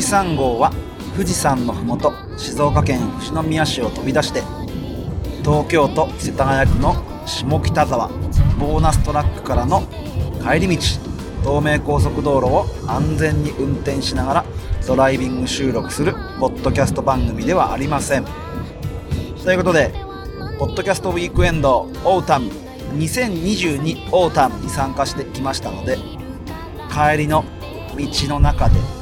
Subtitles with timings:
[0.00, 0.70] 士山号は
[1.16, 4.42] 富士山のふもと静岡県富士宮市を飛び出して
[5.42, 6.94] 東京都世田谷区の
[7.26, 8.08] 下北沢
[8.60, 9.82] ボーナストラックからの
[10.40, 10.82] 帰り道
[11.42, 14.44] 東名高速道路を安全に運転しながら
[14.86, 18.24] ドライビング収録するポッドキャスト番組ではありません
[19.42, 19.92] ということで
[20.60, 22.52] ポッドキャストウィークエンドオータム
[22.98, 25.98] 2022オータムに参加してきましたので
[26.88, 27.44] 帰りの
[27.96, 28.97] 道の中で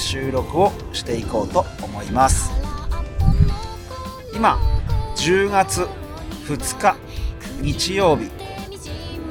[0.00, 2.50] 収録をしていこうと思います。
[4.34, 4.58] 今
[5.16, 5.86] 10月
[6.46, 6.96] 2日
[7.60, 8.30] 日曜日、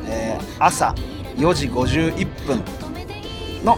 [0.07, 0.93] えー、朝
[1.35, 2.63] 4時51分
[3.65, 3.77] の、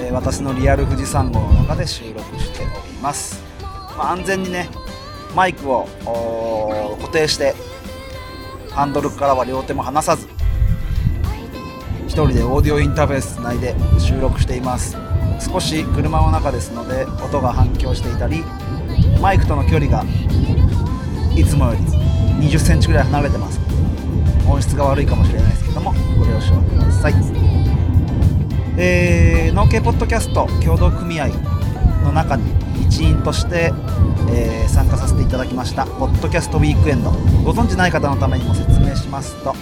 [0.00, 3.42] えー、私のリアル富士山号の中で収録しております、
[3.98, 4.70] まあ、安全にね
[5.36, 5.86] マイクを
[7.00, 7.54] 固定して
[8.70, 10.26] ハンドルからは両手も離さず
[12.06, 15.07] 1人でオーディオインターフェースつないで収録しています。
[15.40, 18.44] 少し車の中ですので音が反響していたり
[19.20, 20.04] マイクとの距離が
[21.34, 23.60] いつもより2 0センチぐらい離れてます。
[24.48, 27.14] 音質が悪いかもしれないですけどもご了承ください。
[28.76, 31.28] えー、農系ポッドキャスト協同組合
[32.04, 32.52] の中に
[32.86, 33.72] 一員として、
[34.30, 37.10] えー、参加させていただきましたポッドキャストウィークエンド。
[37.44, 39.54] ご存知ない方のためにも説明しますと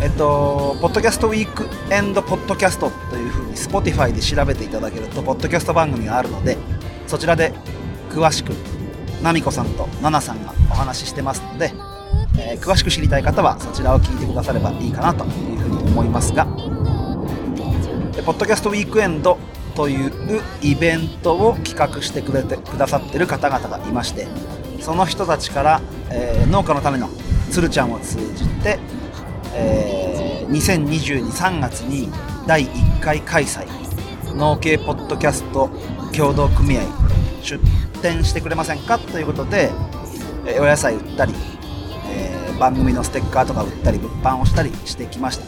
[0.00, 6.58] えっと、ポッドキャストウィークエンドポッドキャストというふうに Spotify で調べていただけると、ポッドキャスト番組があるので、
[7.06, 7.54] そちらで
[8.10, 8.50] 詳しく、
[9.22, 11.72] ナミコさんとナナさんがお話ししてますので、
[12.38, 19.38] えー、詳しく知りたい方はそちらを聞いてくださればいいかなというふうに思いますが、ポッドキャストウィークエンド
[19.74, 20.12] という
[20.60, 24.28] イベントを企画してくれてくださってる方々がいまして、
[24.80, 27.08] その人たちから、えー、農家のための
[27.50, 28.78] 鶴ちゃんを通じて、
[29.58, 32.10] えー、2022、3月に
[32.46, 33.66] 第1回開催
[34.34, 35.70] 農系ポッドキャスト
[36.12, 36.82] 協同組合
[37.42, 37.58] 出
[38.02, 38.98] 展してくれませんか？
[38.98, 39.70] ということで、
[40.46, 41.32] えー、お野菜売ったり、
[42.10, 45.44] えー、番組のステッカーとか売ったり物販をしたりしてきました、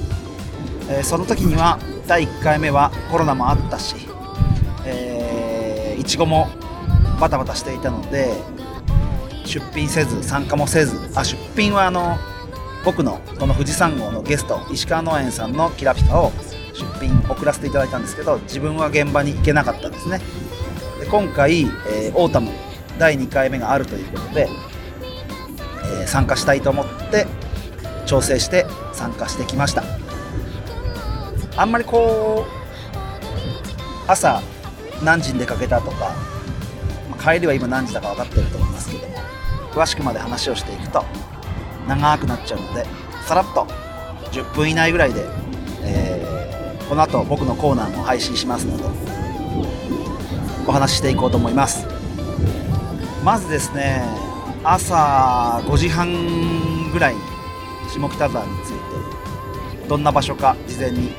[0.95, 3.95] えー、その時には第1回目はコロナもあったし、
[5.99, 6.49] いちごも
[7.21, 8.33] バタバタしていたので
[9.45, 12.17] 出品せず参加もせずあ出品はあの
[12.89, 16.33] 僕のこの富士山号のゲスト石川農園さんのキラピカを
[16.73, 20.23] 出品送らせていただいたんですけど自分は現場に行けなかったんですね。
[20.99, 22.51] で今回、えー、オータム
[22.99, 24.49] 第2回目があるということで、
[26.01, 27.27] えー、参加したいと思って
[28.07, 29.83] 調整して参加してきました。
[31.59, 34.41] あんまりこう朝
[35.05, 36.15] 何時に出かけたとか
[37.23, 39.15] 帰りは今何時だか分かってると思いますけども
[39.73, 41.05] 詳しくまで話をしていくと
[41.97, 42.87] 長くなっちゃうので
[43.27, 43.67] さらっと
[44.31, 45.27] 10分以内ぐらいで、
[45.83, 48.85] えー、この後僕のコーナーも配信しますので
[50.67, 51.87] お話ししていこうと思います。
[53.25, 54.03] まずですね
[54.65, 57.21] 朝5時半ぐらいに
[57.91, 58.73] 下北沢に着い
[59.83, 61.13] てどんな場所か事前に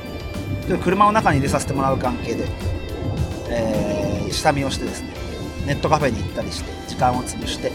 [0.82, 2.48] 車の中に入れさせてもらう関係で、
[3.48, 5.10] えー、下見をしてですね
[5.66, 7.72] ネットカフェに行ったりして時間を潰して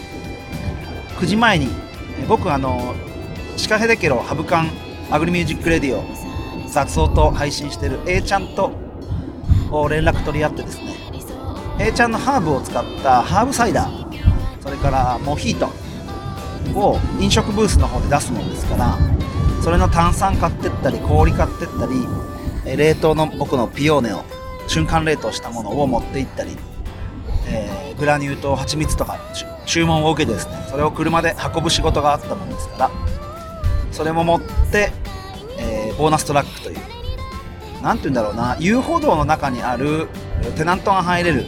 [1.18, 1.68] 9時前に
[2.28, 2.94] 僕あの
[3.56, 4.70] シカヘデケロハブカン
[5.10, 6.04] アグリミュージックレディオ
[6.68, 8.72] 雑音と配信してる A ちゃんと
[9.88, 10.96] 連絡取り合ってですね。
[11.78, 15.70] A ちゃんのハーブを使ったハーブサイダーそれからモヒート
[16.78, 18.98] を飲食ブースの方で出すもんですから
[19.62, 24.24] それの炭酸買ってったり氷買ってったり冷凍の僕のピオーネを
[24.66, 26.56] 瞬間冷凍したものを持って行ったり、
[27.48, 29.18] えー、グラニューと蜂蜜とか
[29.66, 32.90] 注文を受けてですねそれを車で運ぶ仕事があったもんですから
[33.92, 34.92] それも持って、
[35.58, 36.78] えー、ボーナストラックという
[37.82, 40.08] 何て言うんだろうな遊歩道の中にある
[40.56, 41.46] テナントが入れる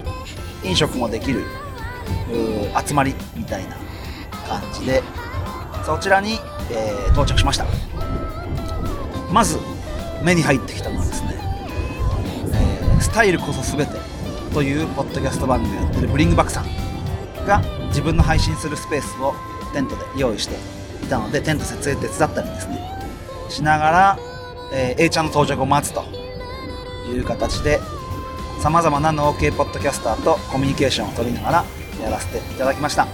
[0.64, 1.44] 飲食もできる
[2.86, 3.76] 集まりみたいな
[4.48, 5.02] 感じで
[5.84, 6.38] そちらに、
[6.70, 7.66] えー、到着しました。
[9.32, 9.58] まず
[10.22, 11.38] 目に入ってきたのはですね、
[12.52, 13.92] えー、スタイルこそ全て
[14.58, 19.32] というポッドキャスト番組をやってるブリングバックさんが自分の配信するスペースを
[19.72, 20.56] テントで用意して
[21.04, 22.80] いたのでテント設営手伝ったりですね。
[23.48, 24.18] しながら、
[24.72, 26.02] えー、A ちゃんの到着を待つと
[27.08, 27.78] いう形で
[28.60, 31.64] さまざまな農系ポッドキャスターとコミュニケーションを取りながら
[32.02, 33.06] やらせていただきました。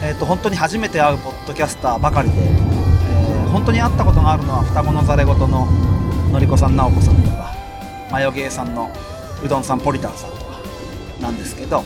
[0.00, 5.66] えっ、ー、と本当に初めて会うポッドキャスターばかりで、えー、本当に会ったことがあるのは双子のざれ言の
[6.30, 7.52] のりこさん直子さんとか
[8.12, 8.92] マヨゲーさんの
[9.44, 10.58] うどんさんポリタンさんとか
[11.20, 11.84] なんですけど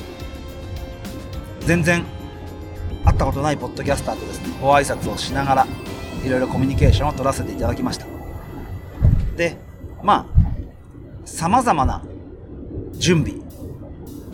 [1.60, 2.04] 全然
[3.04, 5.66] 会ったことないポッドキャスターとですねご挨拶をしながら
[6.24, 8.06] いろいろコミュニケーションを取らせていただきました。
[9.36, 9.56] で
[10.02, 12.04] まあさまざまな
[12.92, 13.40] 準備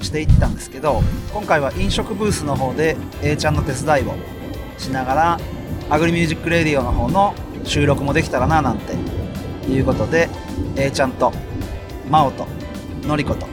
[0.01, 4.15] していったんですけど今回は飲食ブースの方で A ちゃんの手伝いを
[4.79, 5.41] しながら
[5.91, 7.35] アグリミュージックレディオの方の
[7.65, 8.95] 収録もできたらななんて
[9.71, 10.29] いうことで
[10.77, 11.33] A ちゃんと
[12.09, 12.47] 真央と
[13.07, 13.47] のりこと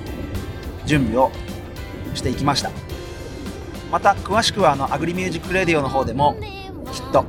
[0.86, 1.32] 準備を
[2.14, 2.72] していきました。
[3.92, 6.38] また詳しくはあのアグリミュージックレディオの方でも
[6.94, 7.26] きっと、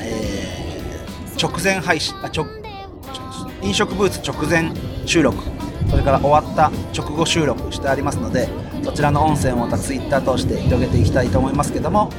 [0.00, 2.46] えー直前配信あ直
[3.62, 4.72] 飲食ブース直前
[5.06, 5.38] 収録
[5.88, 8.48] それから終わった直後収録してありますので
[8.82, 12.10] そちらの音声もまたツイッター通して広げていきたいと思いますけども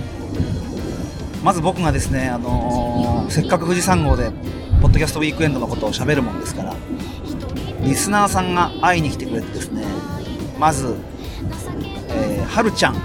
[1.44, 4.32] まず僕がですね、あのーせっかく富士山号で
[4.82, 6.74] ポッドキャストウィークエンドのことを喋るもんですから
[7.82, 9.86] リスナーさんが会いに来てくれてですね
[10.58, 10.96] まず、
[12.10, 12.96] えーはるちゃん。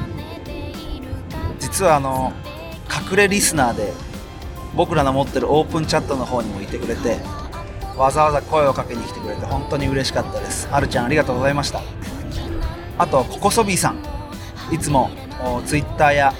[1.61, 2.33] 実はあの
[3.11, 3.93] 隠れリスナーで
[4.75, 7.19] 僕らの持ってるオープンチャットの方にもいてくれて
[7.97, 10.67] わざわざ声をかけに来てくれて本当に嬉しかったです。
[10.69, 11.81] はるちゃんありがとうございました。
[12.99, 14.03] あとココソビーさん。
[14.73, 15.11] いつも
[15.67, 16.35] ツイッターや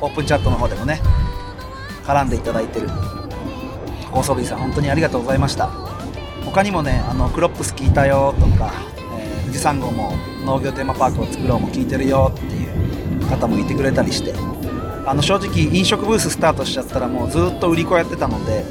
[0.00, 1.00] オープンチャットの方でもね
[2.04, 2.88] 絡んでいただいてる。
[4.06, 5.87] ココソビーさん本当にありがとうございました。
[6.58, 8.72] 他にもねあのクロップス聞いたよとか、
[9.16, 10.12] えー富士山号も
[10.44, 12.66] 農業テーマパークを作ろうも聞いてるよってい
[13.16, 14.34] う方もいてくれたりして
[15.06, 18.64] あの正直飲食ブーススタートしちゃったらもうずっと売り子やってたので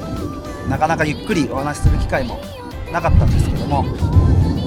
[0.68, 2.42] なかなかゆっくりお話しする機会も
[2.92, 3.86] なかったんですけども、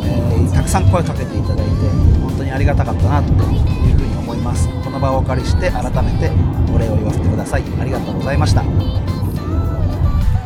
[0.03, 1.63] えーたくさん声かけていただいて
[2.23, 3.39] 本当にありがたかったなっていう
[3.99, 4.67] ふうに思います。
[4.83, 6.31] この場をお借りして改めて
[6.73, 7.65] お礼を言わせてください。
[7.79, 9.20] ありがとうございました。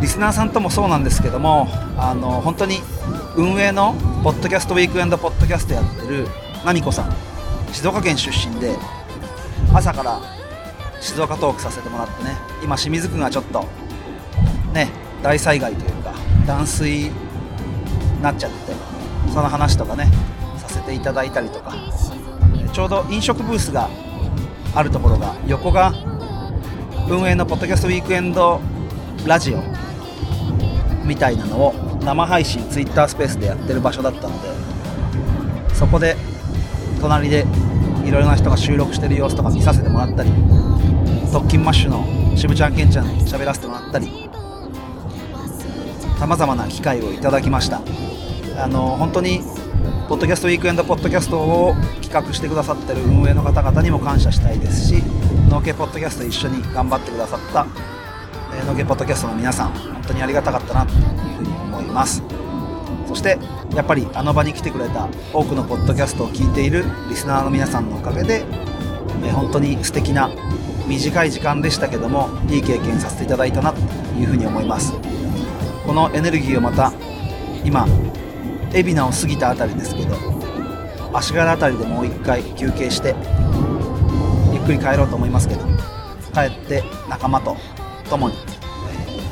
[0.04, 1.66] リスナーさんともそうなんですけども
[1.96, 2.80] あの本当に
[3.36, 6.28] 運営のポッドキャストウィークエンドポッドキャストやってる
[6.62, 7.16] なみこさん
[7.72, 8.76] 静岡県出身で
[9.72, 10.20] 朝から
[11.00, 13.64] 静岡トークさせてもらってね今清水区がちょっと
[14.74, 14.90] ね
[15.22, 16.12] 大災害というか
[16.46, 17.10] 断水に
[18.20, 18.74] なっちゃって
[19.32, 20.10] その話とかね
[20.58, 21.72] させていただいたりとか
[22.74, 23.88] ちょうど飲食ブースが
[24.74, 25.94] あるところが横が
[27.08, 28.60] 運営のポッドキャストウィークエンド
[29.24, 29.73] ラジオ
[31.04, 31.74] みたいなのを
[32.04, 34.48] 生配信ツイッタースペースでやってる場所だったので
[35.74, 36.16] そこで
[37.00, 37.46] 隣で
[38.04, 40.30] いろいろな人が収録してる様子とか見させてもらったり
[41.32, 44.30] 特勤マッシュの渋ちゃんけんちゃんに喋らせてもらったり
[46.18, 47.82] さまざまな機会をいただきました。
[48.56, 49.40] あの本当に
[50.08, 55.02] ポッドキャストウィークエンドポッドキャストを企画してくださってる運営の方々にも感謝したいですし
[55.50, 57.66] 農家ポッドキャスト一緒に頑張ってくださった
[58.62, 61.00] 農家ポッドキャストの皆さん本当にありがたかったなという
[61.36, 62.22] ふうに思います。
[63.06, 63.38] そして
[63.74, 68.44] やっぱりあの場に来てくれた多くのポッドキャストを聞いているリスナーの皆さんのおかげで、
[69.24, 70.30] え本当に素敵な
[70.86, 73.80] 短い時間でしたけどもいい経験させていただいたなと
[74.18, 74.92] いうふうに思います。
[75.86, 76.92] このエネルギーをまた
[77.64, 77.86] 今
[78.72, 80.16] 海老名を過ぎたあたりですけど
[81.12, 83.14] 足柄あたりでもう一回休憩して
[84.52, 85.64] ゆっくり帰ろうと思いますけど
[86.32, 87.56] 帰って仲間と
[88.04, 88.36] 共に、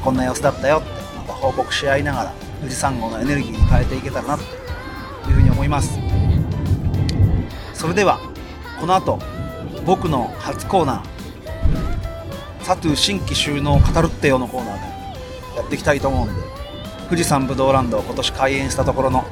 [0.02, 5.98] こんな様子だったよってまた報告し合いながら富士山号のエネルギーに変えていけたらなというふうに思います。
[7.74, 8.18] それでは
[8.80, 9.18] この後
[9.84, 16.40] 僕の初コーナーサトゥ新規収納を語るってよのコーナーでやっていきたいと思うんで
[17.08, 19.24] 富士山ぶどうランドを今年開園したところの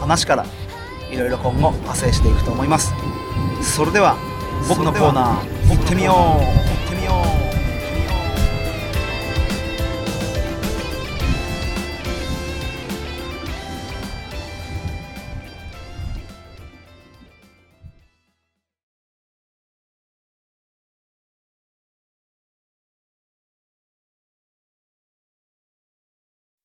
[0.00, 0.44] 話から
[1.10, 2.92] いろいろ今後派生していくと思います。
[3.62, 4.16] それでは
[4.68, 7.51] 僕のコーナー行ってみよう行ってみよう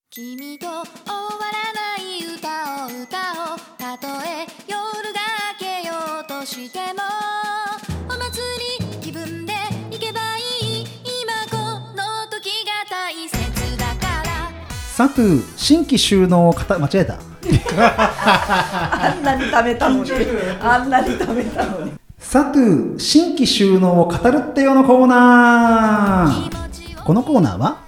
[0.09, 0.83] 君と終わ
[1.51, 2.47] らない歌
[2.85, 4.79] を歌おうたとえ夜
[5.13, 5.19] が
[5.59, 7.01] 明けようとしても
[8.07, 8.41] お祭
[8.79, 9.53] り気分で
[9.91, 11.57] 行けばいい今こ
[11.93, 14.49] の時が大切だから。
[14.95, 17.19] サトゥ新規収納をかた間違えた
[17.75, 20.11] あんなに貯めたのに。
[20.61, 27.03] あんなに貯めたのにサトゥ新規収納を語るってよのコーナー。
[27.03, 27.86] このコーナーは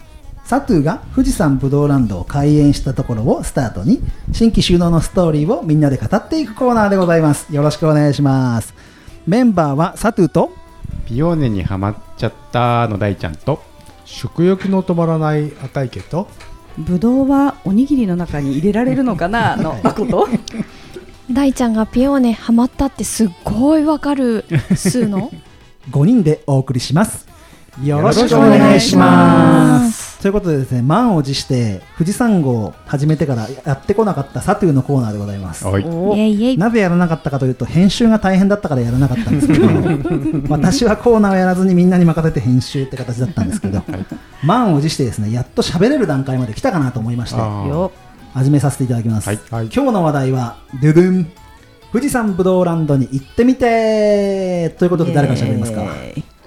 [0.49, 4.01] サトゥが富士山ぶどうランドを開園したところをスタートに
[4.31, 7.53] 新規収納のストーリーをみんなで語っていくコーナーでございます。
[7.53, 8.73] よろしくお願いします。
[9.27, 10.51] メンバーはサトゥと
[11.05, 13.61] ピオーネにはまっちゃったの大ちゃんと
[14.05, 16.27] 食欲の止まらない赤池と
[16.79, 20.27] ぶどうはおにぎりの中に入れられるのかなのこと
[21.31, 24.45] 大ちゃんがピオーネハマったってすっごいわかる。
[24.75, 25.29] 数の
[25.91, 27.28] ？5人でお送りします
[27.83, 30.19] よろしくお願いします。
[30.19, 35.65] ということでですね満を持して富士山号を始めてからやってこなかったサトゥーのコーナーでございます。
[35.65, 39.67] なぜやらなかったかというと編集が大変だったからやらなかったんですけど
[40.49, 43.81] 私はコーナーをやらずにみんなに任せて編集って形だったんですけど、
[44.43, 47.41] 満を持してですねやっと喋れる段階まで来たかなと思いまして
[48.33, 49.39] 始めさせていただきます、はい。
[49.49, 49.69] はい。
[49.73, 51.27] 今日の話題はドゥドゥン。
[51.91, 55.83] 富士山ぶどうランドに行ってみてということで誰から喋りますか？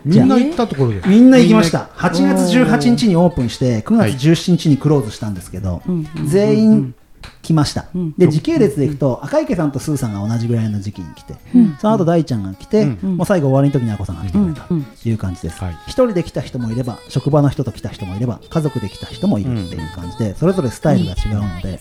[0.04, 1.90] みんな行ったところでみんな行きました。
[1.96, 5.82] 8月18日にオープンして9月17日にクローズしたんですけど、
[6.26, 6.94] 全員
[7.40, 7.86] 来ました、
[8.18, 11.34] で時系列でいくと赤池さんとスーさんが同じぐらいの時期に来て、
[11.80, 14.74] その後大ちゃんが来て、もう最後終わりの時にあこさんが来てくれたと
[15.08, 15.56] いう感じです。
[15.56, 15.76] 一、はい。
[15.88, 21.80] 人で来た人もいれば職場の人と来た人もいれば家族で来た人もいるっていう感じで、それぞれスタイルが違うので、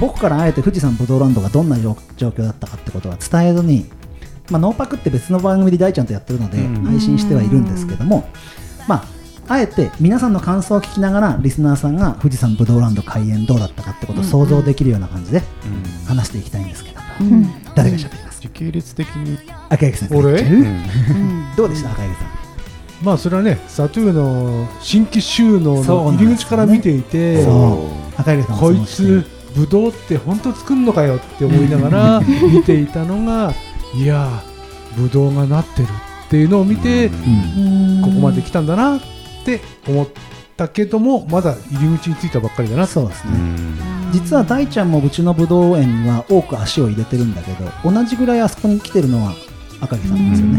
[0.00, 3.86] 僕からあえて富士山ぶどうランドがどんな状状況だったかってことは伝えずに
[4.50, 8.28] まあ、ノーパクって別の番組で大ちゃんとやってるので配信してはいるんですけども、
[8.88, 9.04] まあ、
[9.48, 15.42] あえて皆さんの感想を聞きながらリスナーさんが富士山ぶどうランド開園どうだったかってことを想像できるような感じで
[16.06, 18.40] 話していきたいんですけども、誰が喋ります？
[18.40, 19.38] 時系列的に、
[19.68, 20.42] 赤池さん俺？
[21.56, 21.90] どうでした？
[21.92, 22.26] 赤池さん。
[23.02, 28.20] まあそれはねサトゥーの新規収納の入り口から見ていて、そう。
[28.20, 29.24] 赤池さんもこいつ
[29.54, 33.52] ブドウって本当作るのかよって思いながら見ていたのが
[33.96, 35.88] いやーブドウがなってる
[36.26, 38.02] っていうのを見て、うん。
[38.02, 39.00] ここまで来たんだなっ
[39.44, 40.08] て思っ
[40.56, 42.86] たけどもまだ入り口に着いたばっかりだな。
[42.86, 43.32] そうですね。
[43.32, 43.78] うん。
[44.12, 49.34] 実は大ちゃんもうちのぶどう園には多く足を入れてるんだけど同じぐらいあそこに来てるのは
[49.80, 50.58] 赤池さんなんですよね。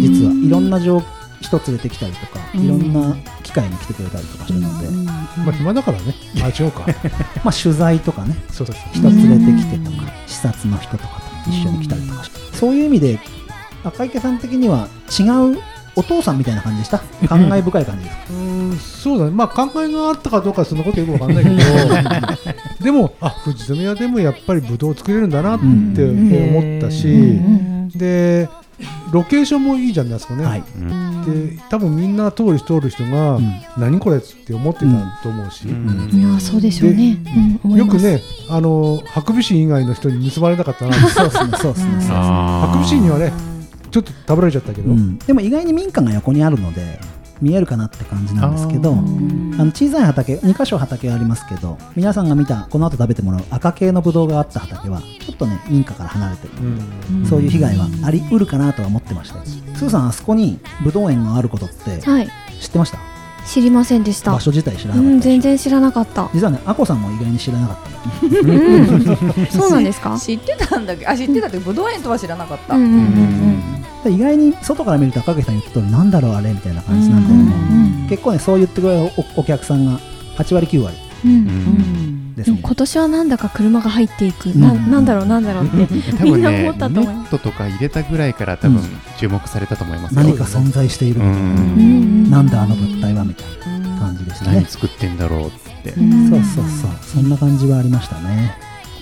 [0.00, 1.02] 実はいろんな状
[1.40, 6.86] 人連れてきたりとかいろんな機会に来てくれたりとかするので、まあ暇だからねあ違うか
[7.44, 13.18] まあ 取材とかねそうそう人連れてきてとか視察の人とかと一緒に来たりとかしてそういう意味で
[13.84, 15.58] 赤池さん的には違う
[15.96, 16.98] お父さんみたいな感じでした？
[17.28, 19.30] 感慨深い感じですかうーんそうだね。
[19.30, 21.56] まあ考えがあったかどうかはそんなことよくわかんないけど。
[22.82, 25.64] でもあ富士宮でもやっぱりブドウ作れるんだなって
[26.04, 27.38] 思ったし、
[27.94, 28.48] で
[29.12, 30.62] ロケーションもいいじゃんねあそこね、はい。
[31.26, 33.62] で多分みんな通る人通る人が、ん。
[33.78, 34.86] 何これって思ってた
[35.22, 36.10] と思うし、うん。
[36.12, 37.18] いやそうでしょうね、
[37.76, 40.94] よくねあのハクビシン以外の人に盗まれなかったな。
[41.08, 41.92] そうですねそうですね。
[42.10, 43.32] ハクビシンにはね
[43.90, 45.18] ちょっと食べられちゃったけど、うん。
[45.18, 46.98] でも意外に民家が横にあるので
[47.42, 56.52] 見えるかなって感じなんですけどあの小さい畑2箇所畑がありますけど皆さんが見たこの後食べてもらう赤系のブドウがあった畑はちょっとね民家から離れてる。
[56.62, 57.26] うん。
[57.26, 59.44] そういう被害はありうるかなとは思ってました。
[59.44, 62.28] スーさんあそこにブドウ園があることってはい。
[62.60, 62.98] 知ってました？
[63.46, 64.32] 知りませんでした。
[64.32, 65.30] 場所自体知らなうんかったでしょ。
[65.32, 66.30] 全然知らなかった。
[66.32, 68.26] 実はねアコさんも意外に知らなかった。
[68.26, 68.56] のう
[69.42, 70.16] んそうなんですか？
[70.20, 73.53] 知ってたんだけどあ知ってたってぶどう園とは知らなかった、うんうんうんで
[74.08, 79.98] 意外に外から見ると赤池さん言った通りなんだろうあれみたいな感じなんだけども、うん結構ねそう言ってくれるおお客さんが
[80.36, 81.30] 8割9割うん。
[81.30, 81.38] うん。
[81.38, 84.60] うんですねでも今年はなんだか車が入っていく、ん。
[84.60, 85.76] ななんだろうなんだろうって
[86.22, 87.28] みんな思ったとネ思います。
[87.28, 88.84] ットとか入れたぐらいから多分うん。
[89.16, 90.22] 注目されたと思いますよ。
[90.22, 91.20] 何か存在している。
[91.20, 91.46] みたいな、うん。
[91.46, 92.30] うん。
[92.30, 94.56] なんだあの物体はみたいな感じでしたね。
[94.56, 95.50] 何作ってんだろうっ
[95.82, 95.92] て。
[95.98, 96.28] うん。
[96.30, 96.90] そうそうそう。
[97.02, 98.56] そんな感じはありましたね。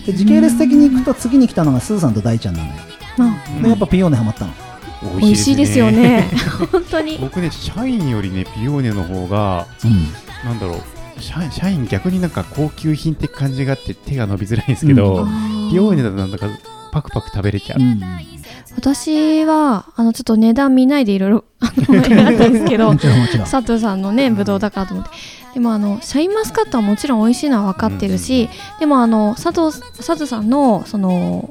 [0.06, 2.74] で時系列的にいくと次に来たのがスーさんと大ちゃんなのよ。
[3.16, 4.52] まあでやっぱピオーネハマったの
[5.20, 6.30] 美味しいですよね。
[6.70, 7.18] 本当に。
[7.20, 10.06] 僕ね社員よりねピオーネの方がうん。
[10.44, 15.26] なんだろう社社員逆になんか高級品って感じがあって手が伸びづらいんですけど、
[15.70, 16.46] ピオーネだとなんだか
[16.90, 18.00] パクパク食べれちゃう、うん。
[18.74, 23.46] 私はあのちょっと値段見ないでいろいろあの選んだんですけどもちろんもちろん。
[23.46, 25.10] 佐藤さんのねぶどうだからと思って。
[25.54, 28.48] でもあのシャインマスカットはもちろん美味しいのは分かってるし、
[28.80, 31.50] でもあの佐藤佐藤さんのその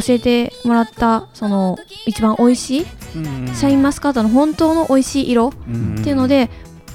[0.00, 2.86] 教えてもらったその一番美味しい
[3.16, 5.96] うんシャインマスカットの本当の美味しい色うん。
[6.00, 6.50] っていうので、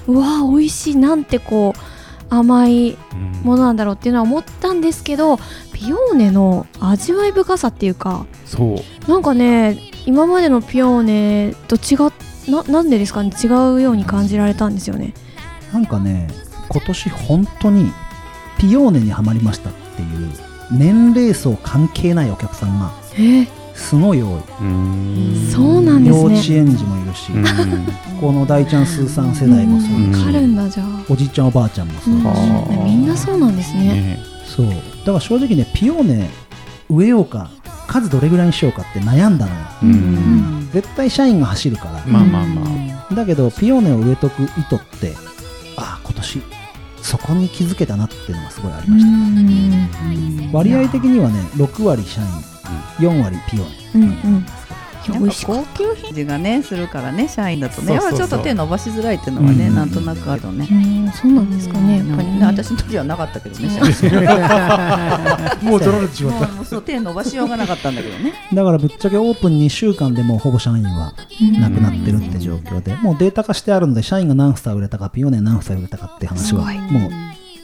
[0.07, 3.31] うわー美味しいなんてこう甘いうん。
[3.43, 5.37] ものなんだろうっていうのは思ったんですけど
[5.73, 9.09] ピオーネの味わい深さっていうかそう。
[9.09, 12.11] なんかね今までのピオーネと違っ
[12.49, 15.13] ななんでですかね違うように感じられたんですよね。
[15.73, 16.27] なんかね
[16.69, 17.91] 今年本当に
[18.57, 20.29] ピオーネにはまりましたっていう
[20.71, 23.47] 年齢層関係ないお客さんがえ？
[23.73, 24.41] すごい多い。
[24.61, 25.49] うん。
[25.51, 26.23] そうなんですね。
[26.23, 27.45] 幼稚園児もいるし、うん。
[28.19, 30.11] この大ちゃんスーさん世代もそううん。
[30.11, 30.87] だし、わかるんだじゃあ。
[31.09, 32.41] おじいちゃんおばあちゃんもそうだし、
[32.83, 33.83] みんなそうなんですね。
[33.85, 34.19] ね。
[34.45, 34.67] そう。
[34.67, 36.29] だから正直ねピオーネ
[36.89, 37.49] 植えようか
[37.87, 39.61] 数どれぐらいにしようかって悩んだのよ。
[39.83, 40.69] うん。
[40.71, 42.61] 絶対社員が走るから、まあまあま
[43.09, 43.15] あ。
[43.15, 45.13] だけどピオーネを植えとく意図って
[45.75, 46.41] ああ今年
[47.01, 52.27] そこに気づけたなっていうのがすごいありました、割合的にはね6割社員
[52.99, 54.45] 4割ピオーネうんうん。
[55.45, 58.09] 高級品がねするからね社員だとねそうそうそう。
[58.09, 59.75] やっぱちょっと手伸ばしづらいっていうのはね、うん。
[59.75, 60.67] なんとなくあるよね。
[60.67, 62.37] たうんそうなんですかねやっぱりね。
[62.37, 63.69] うん私の時はなかったけどね、
[65.63, 66.47] もう取られてしまった。
[66.47, 68.33] もうもうそう手伸ばしようがなかったんだけどね。
[68.53, 71.13] だからぶっちゃけオープン2週間でもうほぼ社員は
[71.59, 77.11] なくなってるって状況で、もうデータ化してあるので、社員が何房売れたか、ピオーネ何房売れたかって話は、もう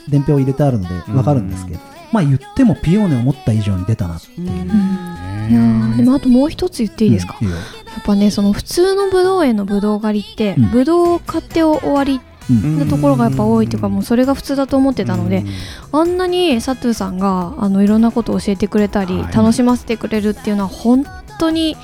[0.09, 1.79] 伝票を入れてあるので分かるんですけど、
[2.11, 4.47] まあ言ってもピオーネ思った以上に出たなっていう。
[4.47, 7.57] いやーでもあともう一つ言っていいですか、うんいいよ。
[7.57, 7.63] や
[8.01, 10.71] っぱねその普通のブドウ園のブドウ狩りって、うん。
[10.71, 15.43] ブドウを買って終わりうんなところがやっぱ多いっていうかもうそれが普通だと思ってたので、
[15.91, 21.05] あんなにサトゥーさんがあのいろんなことを教えてくれたり、はい楽しませてくれるっていうのは本
[21.39, 21.75] 当に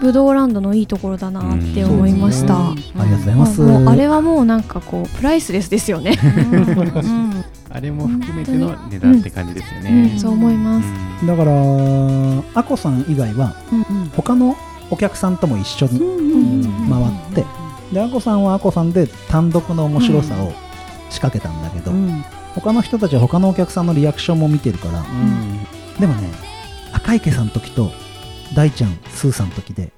[0.00, 2.70] ブドウランドのいいところだなって思いました。
[2.70, 3.60] ありがとうございます。
[3.60, 6.18] もうあれはもうなんかこうプライスレスですよね。
[6.52, 10.18] うんあれも含めての値段って感じですようねん、。
[10.18, 10.88] そう思います。
[11.22, 11.26] うん。
[11.26, 13.54] だから、アコさん以外は、
[14.16, 14.56] 他の
[14.90, 16.00] お客さんとも一緒に
[16.90, 17.44] 回って、
[17.92, 20.52] で、アコさんはアコさんで単独の面白さを
[21.10, 21.92] 仕掛けたんだけど、
[22.56, 25.04] 他の人たちは他のお客さんのリアクションも見てるから、
[26.00, 26.28] でもね、
[26.92, 27.92] 赤池さんの時と
[28.54, 29.92] 大ちゃん、スーさんの時で、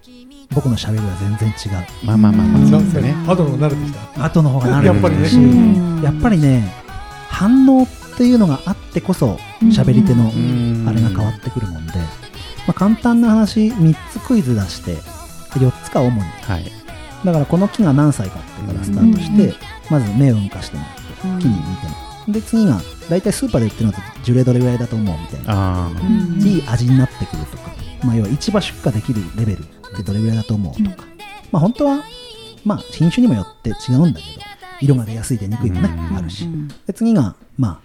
[0.54, 2.06] 僕の喋りは全然違う。
[2.06, 3.14] まあまあまあまあ、そうですよね。
[3.26, 4.24] 後の慣れてきた。
[4.26, 5.56] 後の方が慣れてるし、やっぱり
[5.96, 6.02] ね。
[6.04, 6.81] やっぱりね、
[7.32, 7.86] 反応っ
[8.16, 10.84] ていうのがあってこそ、喋り手のうん。
[10.86, 12.04] あれが変わってくるもんで、ま
[12.68, 14.96] あ、簡単な話、3つクイズ出して、
[15.58, 16.20] 4つか主に。
[16.20, 16.64] はい。
[17.24, 19.54] だからこの木が何歳かってからスタートして、
[19.90, 25.90] まず目を動かしてもらって、木に見てもで、次が、大体スーパーで売ってるのと樹齢どれぐらいだと思うみたいな。
[26.38, 27.70] いい味になってくるとか、
[28.04, 29.62] まあ、要は市場出荷できるレベルっ
[29.96, 31.04] てどれぐらいだと思うとか、
[31.50, 32.02] まあ本当は、
[32.64, 34.42] まあ品種にもよって違うんだけど、
[34.82, 36.46] 色が出やすい出にくいもね、うんあるし。
[36.86, 37.78] で、次が、まあ、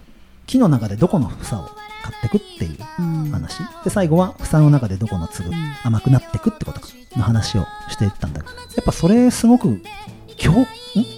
[0.48, 1.70] 木の中でどこの房を
[2.04, 3.60] 買ってくっていう話。
[3.84, 5.52] で、最後は房の中でどこの粒、
[5.84, 9.82] 甘くなってくってことかの話をしていったんだけど、やっぱそれすごく、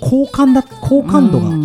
[0.01, 1.59] 好感だ、好感度が、うん。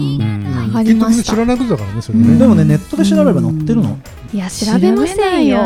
[0.68, 0.85] 上がりました。
[0.85, 3.98] きっとみんな知らないことだからねそれね、でもね、ネットで調べれば載ってるの。
[4.33, 5.62] いや調べませんよ。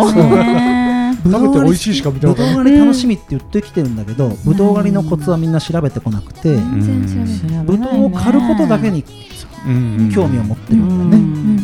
[1.24, 2.64] 食べて美味しいしか見たぶどうことない。
[2.64, 7.64] 狩り楽しみって言ってきてるんだけど、ぶどう狩りのコツはみんな調べてこなくて、全然調べない。
[7.64, 9.04] ぶどうを狩ることだけに
[9.66, 11.16] うん興味を持ってるんだよね。
[11.16, 11.58] うん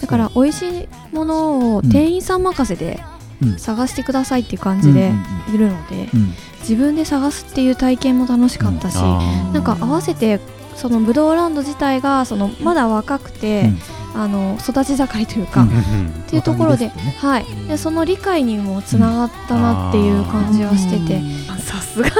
[0.00, 3.00] だから美味しいものを店員さん任せで
[3.42, 3.58] うん。
[3.58, 5.12] 探してくださいっていう感じで
[5.52, 6.34] いるので、うん。
[6.60, 10.40] 自分で探すっていう体験も楽しかったし、あなんか合わせて
[10.76, 13.70] そのブドウランド自体がそのまだ若くて、
[14.14, 17.16] あの育ち盛りというか、うんっーていうところで、ですね。
[17.18, 21.20] はい、でその理解にもつながったなっていう感じはしてて、
[21.58, 22.10] さすが。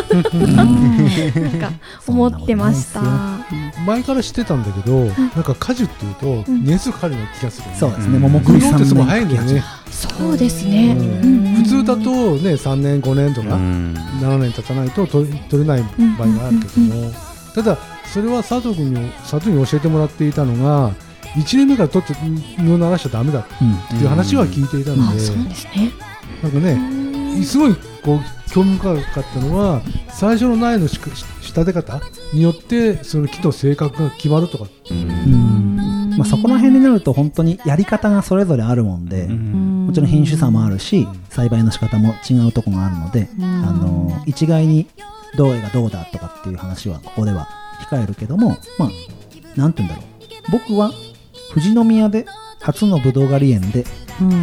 [0.54, 1.70] なんか
[2.06, 3.02] 思ってました。
[3.86, 6.64] 前から知ってたんだけど、なんか果樹っていうとうん。
[6.64, 8.22] 年数かかるような気がする、そうですね、うん。
[8.22, 10.96] 桃栗3ブドウってすごい年早いんだよね、そうですね。
[10.98, 11.46] うん。
[11.46, 11.54] うん。
[11.54, 13.94] 普通だとね3年5年とかうん。
[14.20, 15.82] 7年経たないと取取れない
[16.18, 17.12] 場合があるけども、
[17.54, 17.78] ただ
[18.12, 20.92] それは佐藤君に佐藤に教えてもらっていたのが
[21.34, 22.14] 1年目から取って
[22.58, 25.20] 実をならしちゃダメだっうんていう話は聞いていたのあ、で。
[26.42, 32.00] なんかねすごいこう興味深かったのは最初の苗の仕立て方
[32.32, 34.66] によってその木の性格が決まるとか。
[34.90, 35.74] うん。
[36.16, 44.86] まあ、そこら辺になると本当にやり方がそれぞれあるもんで、もちろん品種差もあるし栽培の仕方も違うとこがあるので、あの一概に
[45.36, 47.48] どうがどうだとかっていう話はここでは
[47.90, 48.90] 控えるけどもまあ
[49.56, 50.52] なんて言うんだろう。
[50.52, 50.92] 僕は
[51.50, 52.26] 富士宮で
[52.60, 53.84] 初のぶどう狩り園で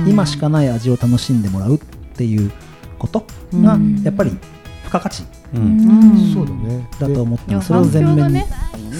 [0.07, 1.79] 今しかない味を楽しんでもらうっ
[2.15, 2.51] ていう
[2.99, 4.01] ことがうん。
[4.03, 4.41] やっぱり付
[4.89, 6.33] 加価値うん。
[6.33, 6.87] そうだね。
[6.99, 8.33] だと思ってますそれを反全面に。
[8.33, 8.47] ね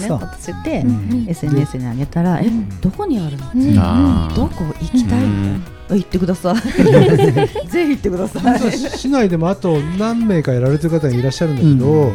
[0.08, 0.20] そう。
[0.20, 0.84] 立て
[1.28, 2.46] SNS に上げたらえ
[2.80, 4.34] どこにあるの？
[4.34, 5.24] どこ行きたい？
[5.24, 6.56] う行ってください。
[7.68, 8.72] ぜひ行ってください。
[8.72, 12.12] 市内でもあと何名かやられてる方がいらっしゃるんだけど、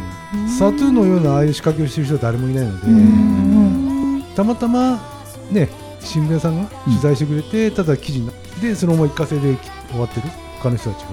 [0.58, 5.00] サトゥーのようなああいう仕掛けをしてる人は誰もいないので、たまたま
[5.50, 5.68] ね
[6.00, 9.56] 新聞屋さんが取材してくれて、ただ記事になってそのまま一過性で
[9.90, 10.28] 終わってる
[10.60, 11.10] 他の人たちが、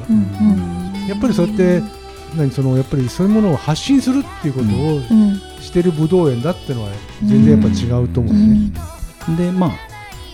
[1.07, 1.81] やっぱりそうやって
[2.35, 5.41] 何そのやっぱりそういうものを発信するっていうことをうん。
[5.65, 6.91] してるぶどう園だっていうのは
[7.23, 8.71] 全然やっぱ違うと思うね。
[9.35, 9.71] でまあ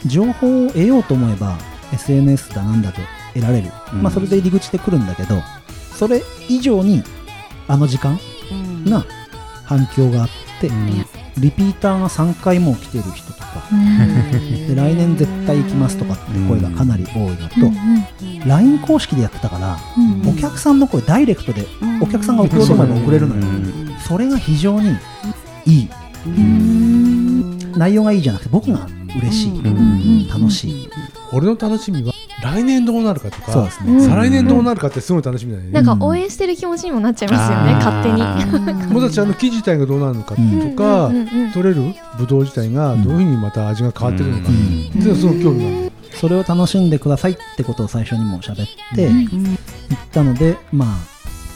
[0.05, 1.57] 情報を得ようと思えば
[1.93, 2.97] SNS だなんだで
[3.33, 4.01] 得られる、うん。
[4.03, 5.41] まあそれで入り口で来るんだけど
[5.95, 7.01] それ以上に
[7.69, 8.19] あの時間
[8.85, 9.05] が
[9.63, 10.69] 反響があって、
[11.37, 13.63] リピーターが3回も来てる人とか、
[14.67, 17.71] で来年絶対行きますとかって声がかなり多いのと、
[18.47, 19.77] LINE 公式でやってたから、
[20.29, 21.65] お客さんの声ダイレクトで
[22.01, 23.43] お客さんが送ろうと思えば送れるのよ、
[24.07, 24.97] それが非常に
[25.65, 25.89] いい、
[27.77, 30.27] 内容がいいじゃなくて僕が嬉しい、うん。
[30.27, 30.89] 楽しい、
[31.31, 32.10] 俺の楽しみは
[32.41, 33.69] 来年どうなるかとかね。
[33.87, 34.01] うん。
[34.01, 35.71] 再来年どうなるかってすごい楽しみだよね。
[35.71, 37.77] なんか応援してる気持ちにもなっちゃいますよね、うん。
[37.77, 38.87] 勝手に。
[38.93, 41.81] もうだってあの木自体がどうなるのかとうんか、うんうんうんうん取れる
[42.17, 45.91] ブドウ自体がどういうふうにまた味が変わってくるのか、うってんいうのはすごく興味がある。
[46.13, 49.25] それを楽しんでくださいってことを最初にも喋ってうん。
[49.27, 49.57] 言
[49.97, 50.87] ったので、まあ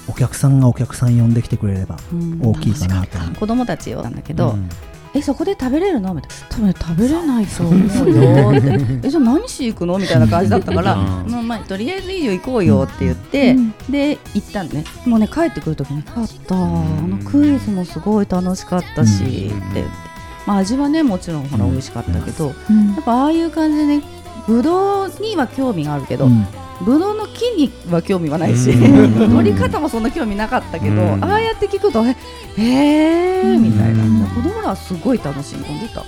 [0.07, 1.97] お客さんがお客さん呼んできてくれれば
[2.41, 4.69] 大きいかなと思う子供たちよなんだけど、うん
[5.17, 6.13] えそこで食べれるの？
[6.13, 6.45] みたいな。
[6.49, 8.11] 多分ね食べれないと思う。
[8.11, 8.53] よ
[9.01, 9.97] えじゃあ何しに行くの？
[9.97, 11.31] みたいな感じだったから、うん。
[11.31, 13.73] まあまあ、とりあえずいいよ行こうよって言って、うん。
[13.89, 14.83] で行ったんね。
[15.05, 16.55] もうね帰ってくる時に「よかった。
[16.55, 19.85] あのクイズもすごい楽しかったし」って言って、
[20.45, 22.93] まあ、味はねもちろんほら美味しかったけど、うん。
[22.93, 24.03] やっぱああいう感じでね
[24.47, 26.27] ぶどうには興味があるけど、
[26.79, 29.29] うんぶどうの木には興味がないし、うん。
[29.35, 31.23] 取り方もそんな興味なかったけど、うん。
[31.23, 32.15] ああやって聞くとえ
[32.57, 36.03] へーみたいな、うん子供らはすごい楽しんでた。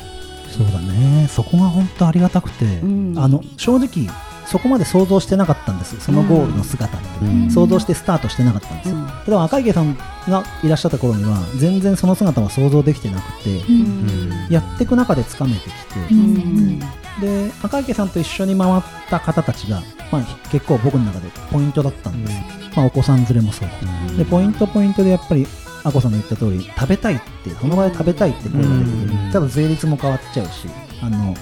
[0.49, 1.27] そうだね。
[1.29, 3.13] そこが本当ありがたくて、ん。
[3.17, 4.09] あの正直
[4.47, 5.99] そこまで想像してなかったんです。
[5.99, 7.51] そのゴールの姿って、うん。
[7.51, 14.31] 想像してスタートしてなかったんですよ、でも赤池さんがいらっしゃった頃には全然その姿は想像できてなくて、うん。
[14.49, 16.79] やっていく中でつかめてきて、うん。
[17.19, 22.39] で赤池さんと一緒に回った方たちが、まあ、結構僕の中でポイントだったんです、
[22.75, 24.17] まあ、お子さん連れもそう。
[24.17, 25.45] でポイントポイントでやっぱり
[25.83, 29.27] あこさんの言った通り食べたいってその場で食べたいって声が出てくうん。
[29.27, 30.67] るただ税率も変わっちゃうし
[31.01, 31.33] あの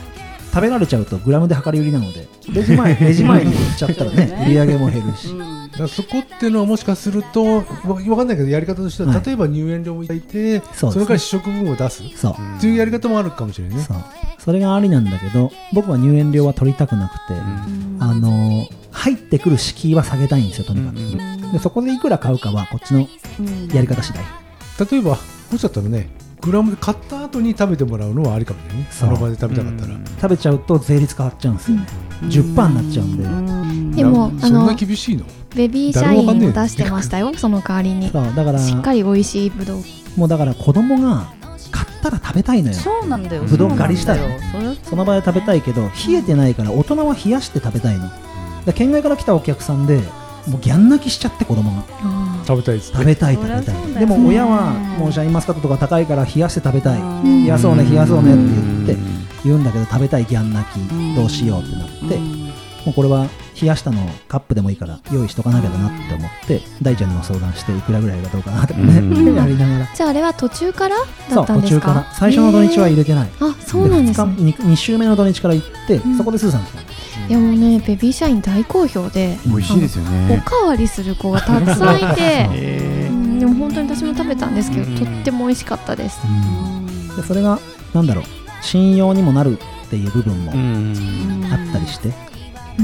[0.56, 5.28] 食べられちゃうとグラムで量り売りなので レジ前レジ前に売っちゃったらね売り上げも減るし、
[5.94, 7.64] そこっていうのはもしかするとわ
[8.08, 9.22] わかんないけどやり方としては、はい。
[9.26, 12.04] 例えば入園料をいただいてそれから試食分を出す。
[12.04, 12.62] っそう。
[12.62, 13.84] ていうやり方もあるかもしれないね。
[13.84, 13.98] そう。
[14.40, 17.34] それがありなんだけど僕は入園料は取りたくなくて、
[18.00, 23.02] あの入ってくる敷居は下げたいんですよとにかく、うんでそこでいくら買うかはこっちの
[23.74, 24.24] やり方次第、
[24.90, 25.18] 例えば
[25.52, 26.10] もしだったらね
[26.46, 29.94] グラムで買った後に食べてもらうのはありかもしれないねその場で食べたかったら。
[30.22, 31.88] 食べちゃうと税率変わっちゃうんですよね、
[32.22, 35.26] 10%になっちゃうんで、でもあなそんなの厳しいの？
[35.56, 38.10] ベビーシャインを出してましたよその代わりに。
[38.10, 39.84] そうだからしっかり美味しいぶどう。
[40.18, 41.34] もうだから子供が
[41.72, 42.76] 買ったら食べたいのよ。
[42.76, 43.44] そうなんだよ。
[43.44, 44.22] ぶどう狩りしたら。
[44.84, 48.10] その場で食べたいけど冷えてないから大人は冷やして食べたいの。
[48.66, 50.02] で県外から来たお客さんで
[50.48, 51.84] もうギャン泣きしちゃって子供が
[52.46, 52.92] 食べたいです。
[52.92, 54.00] 食べたい食べたい。
[54.00, 57.00] でも親はもうシャインマスカットとか高いから冷やして食べたい。
[57.00, 57.44] うん。
[57.44, 58.98] 冷やそうね冷やそうねって言って
[59.44, 62.18] 言うんだけど食べたいギャン泣きどうしようってなって
[62.86, 63.28] もうこれは
[63.60, 69.36] 冷やしたのをカップでもいいから用意しとかなきゃだなって思って大ちゃんにも相談していくらぐらいがどうかなとかねうん。
[69.36, 69.90] やりながら。
[69.96, 72.02] じゃああれは途中からだそうったんです途中から。
[72.04, 73.30] か最初の土日は入れてない。
[73.40, 74.34] あそうなんですね。
[74.34, 76.18] 2, 週目の土日から行ってん。
[76.18, 76.80] そこでスーさん来た
[77.28, 80.44] いやもうねベビーシャイン大好評で美味しいですよおね。
[80.46, 84.96] かわりする子がたくさんいて えうんでも本当に私も食べたんですけどうん。
[84.96, 86.20] とっても美味しかったです。
[87.16, 87.60] でそれが
[87.94, 88.26] なんだろう
[88.62, 90.52] 信用にもなるっていう部分も
[91.52, 92.12] あったりして、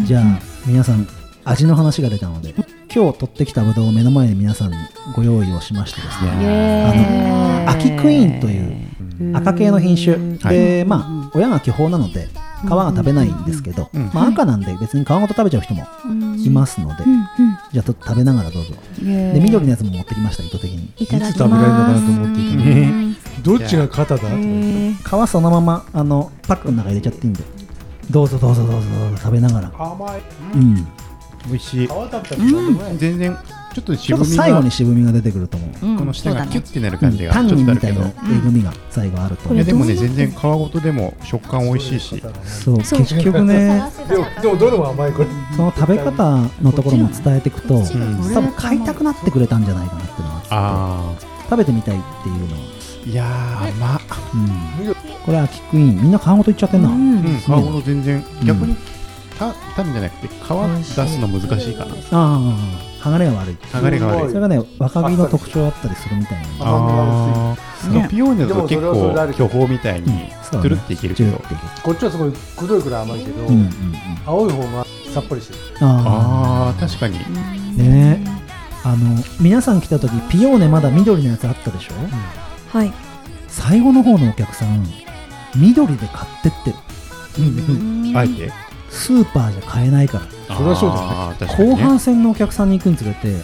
[0.06, 0.24] じゃあ
[0.66, 1.08] 皆さん
[1.44, 2.54] 味の話が出たので
[2.94, 4.78] 今日取ってきたぶどうを目の前に皆さんに
[5.16, 10.18] ご用意をしましてですねあの秋クイーンという赤系の品種。
[10.50, 12.28] で、まあ親が巨峰なので
[12.62, 14.12] 皮が食べないんですけど、うん。
[14.14, 15.86] まあ、赤なんで別に皮ごと食べちゃう人も
[16.38, 17.26] いますので、うんうん。
[17.72, 18.74] じゃあちょっと食べながらどうぞ。
[19.00, 20.94] で緑のやつも持ってきました意図的に。
[20.98, 27.44] いつ食べられるのかなと思っていたのどっちが肩だとか言って皮そのままあのパックの中入れちゃっていいんで。
[28.10, 29.72] どうぞどうぞどうぞどうぞ食べながら。
[29.78, 30.22] 甘い。
[30.54, 30.76] うん。
[31.48, 31.88] 美味しい。
[31.88, 33.38] 皮食べたってなんでもない全然
[33.74, 37.94] ちょっとちょっ渋み最後に渋みが出てくると思う、この舌がキュッてなる感じがタンちょっとあるけど。
[37.94, 38.38] ニンみたいな。
[38.38, 39.46] えぐみが最後あると。
[39.46, 42.22] 思ういやでもね全然皮ごとでも食感美味しいし。
[42.46, 42.84] そう。
[42.84, 43.00] そう。
[43.00, 43.82] 結局ね。
[44.10, 45.28] でもでもどれも甘いこれ。
[45.56, 47.86] その食べ方のところも伝えていくとうん。
[48.34, 51.14] 多分買いたくなってくれたんじゃないかなっていうのがあ
[51.50, 52.62] 食べてみたいっていうのは、
[53.06, 54.02] あいやー甘っ。
[54.34, 54.38] う
[54.90, 56.02] ん、これは秋クイーン。
[56.02, 57.22] みんな皮ごといっちゃってんな、うん。
[57.24, 58.48] 皮ごと全然うん。
[58.48, 58.76] 逆に
[59.40, 61.96] た種じゃなくて皮出すの難しいかな。
[61.96, 63.56] ああ剥がれが悪い。
[63.56, 64.30] 剥がれが悪い。
[64.30, 64.42] それ。
[64.42, 66.48] がね若木の特徴だったりするみたいな。
[66.60, 67.88] ああ。
[67.90, 71.42] ねピオーネだと結構巨峰みたいにトゥルっていけるけど。
[71.84, 73.48] こっちはすごいくどいくらい甘いけど、
[74.26, 75.60] 青い方がさっぱりしてる。
[75.82, 77.18] あああ確かに。
[77.18, 77.20] あ
[77.82, 78.24] ね。
[78.84, 81.94] あの皆さん来た時ピオーネまだ緑のやつあったでしょ？
[82.78, 82.94] はい。
[83.48, 84.86] 最後の方のお客さん
[85.56, 86.78] 緑で買ってってる。
[88.16, 88.52] あえて？
[88.92, 90.56] スーパーじゃ買えないから。
[90.56, 90.90] それはそう
[91.48, 91.72] だよね。
[91.72, 93.42] 後半戦のお客さんに行くにつれて。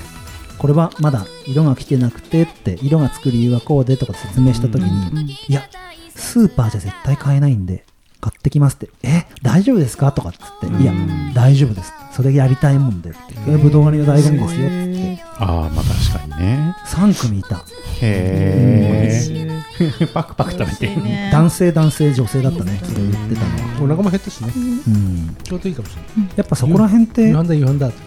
[0.58, 5.70] これはまだ色が来てなくてって色がつく理由はこうでとか説明した時にいや
[6.16, 7.86] スーパーじゃ絶対買えないんで
[8.20, 8.90] 買ってきますって。
[9.04, 10.82] え大丈夫ですかとかっつって。
[10.82, 10.94] いや
[11.36, 13.36] 大丈夫ですそれやりたいもんでって。
[13.36, 15.24] これぶどう狩りの醍醐味ですよっつって。
[15.38, 16.76] ああまあ確かにね。
[16.88, 17.58] 3組いた。
[17.58, 17.62] へ
[18.02, 19.57] え。
[20.14, 20.90] パクパク食べて。
[21.32, 22.80] 男性男性女性だったね。
[22.84, 23.48] それを言ってたの。
[23.48, 24.52] はお腹も減ったしね。
[24.56, 25.36] うん。
[25.44, 26.32] ちょうどいいかもしれない。
[26.36, 27.98] やっぱそこら辺って夕飯だ夕飯だって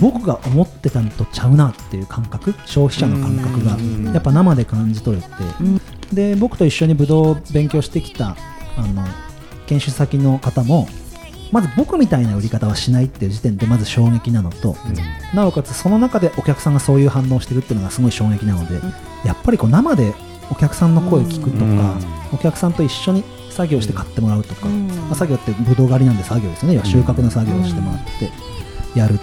[0.00, 2.54] 僕が思ってたのとちゃうなっていう感覚。
[2.64, 3.74] 消費者の感覚が。
[3.74, 4.12] うん。
[4.12, 5.28] やっぱ生で感じ取れて。
[6.12, 8.36] で僕と一緒にブドウを勉強してきた
[8.76, 9.04] あの
[9.66, 10.88] 研修先の方も
[11.52, 14.76] まず僕みたいな売り方はしないっていう時点でまず衝撃なのと
[15.34, 18.80] なおかつその中でお客さんがそういう反応してるっていうのがすごい衝撃なので
[19.24, 20.12] やっぱりこう生で
[20.50, 21.98] お客さんの声聞くとか
[22.32, 26.74] お客さんと一緒に作業して買ってもらうとか、まあ、作業ってブドウ狩りなんで作業ですよね。
[26.74, 29.22] 要は収穫の作業をしてもらってやるって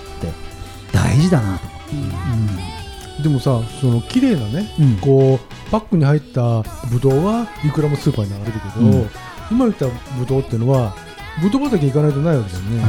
[0.92, 4.98] 大事だなと、でもさその綺麗なねうん。
[4.98, 9.10] こうパックに入ったブドウはいくらもスーパーに流れるけど、うん。
[9.52, 9.86] 今言った
[10.18, 10.96] ブドウっていうのは
[11.42, 12.84] ブドウ畑行かないとないわけだよね、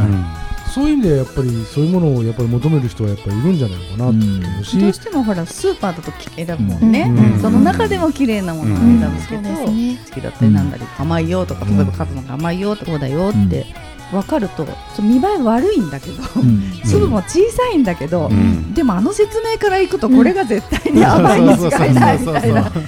[0.75, 7.41] そういう意味でやっぱりそういうものをやっぱり求める人はやっぱりいるんじゃないのかなって思うし、どうしてもほらスーパーだと選ぶもんね、うん。
[7.41, 9.67] その中でも綺麗なものを選ぶけど、好
[10.13, 13.67] きだったりなんだり甘いよとか例えばカズマが甘いよとかこうだよって
[14.15, 16.73] 分かるとそう見栄え悪いんだけど、うん。
[16.85, 18.73] 粒も小さいんだけど、うん。
[18.75, 22.71] でもあの説明からいくとこれが絶対に甘いに違いないみたいな。
[22.71, 22.81] で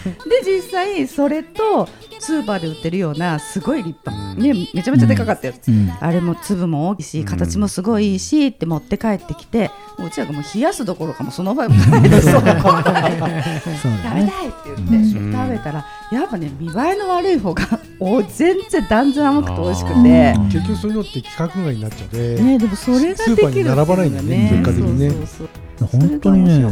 [0.44, 5.90] 実際それとスーパーで売ってるようなすごい立派、ね、めちゃめちゃでかかったやつ、うん。
[6.00, 15.32] あれも粒も大きいし形もすごいいいしって持って帰ってきてもううちらがもう冷やすどころかもうその場合も 食べてそう食べねたいって言って、うん。
[15.32, 20.36] 食べたらやっぱね見栄えの悪い方がお全然断然甘くて美味しくて。
[20.52, 25.10] 結局そういうのって規格外になっちゃうで、ねでもそれができるスーパーに並ばないんだよね結果的にね。
[25.10, 25.48] そうそう
[25.78, 26.62] そう本当にね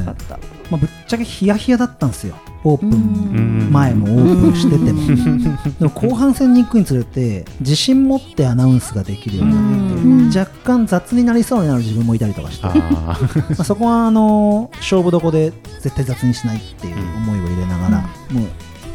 [0.71, 2.35] まあ、ぶっちゃけヒヤヒヤだったんですよ。
[2.65, 3.71] オープンうん。
[3.71, 5.03] 前もオープンしてても。
[5.79, 10.29] でも後半戦に行くにつれて自信持ってアナウンスができるようになうん。
[10.31, 12.67] って若干雑になりそうになる自分もいたりとかして。
[12.67, 13.19] ま
[13.59, 15.53] あそこはあの勝負どこで
[15.83, 18.45] 絶対雑にしないっていう思いを入れながら、もう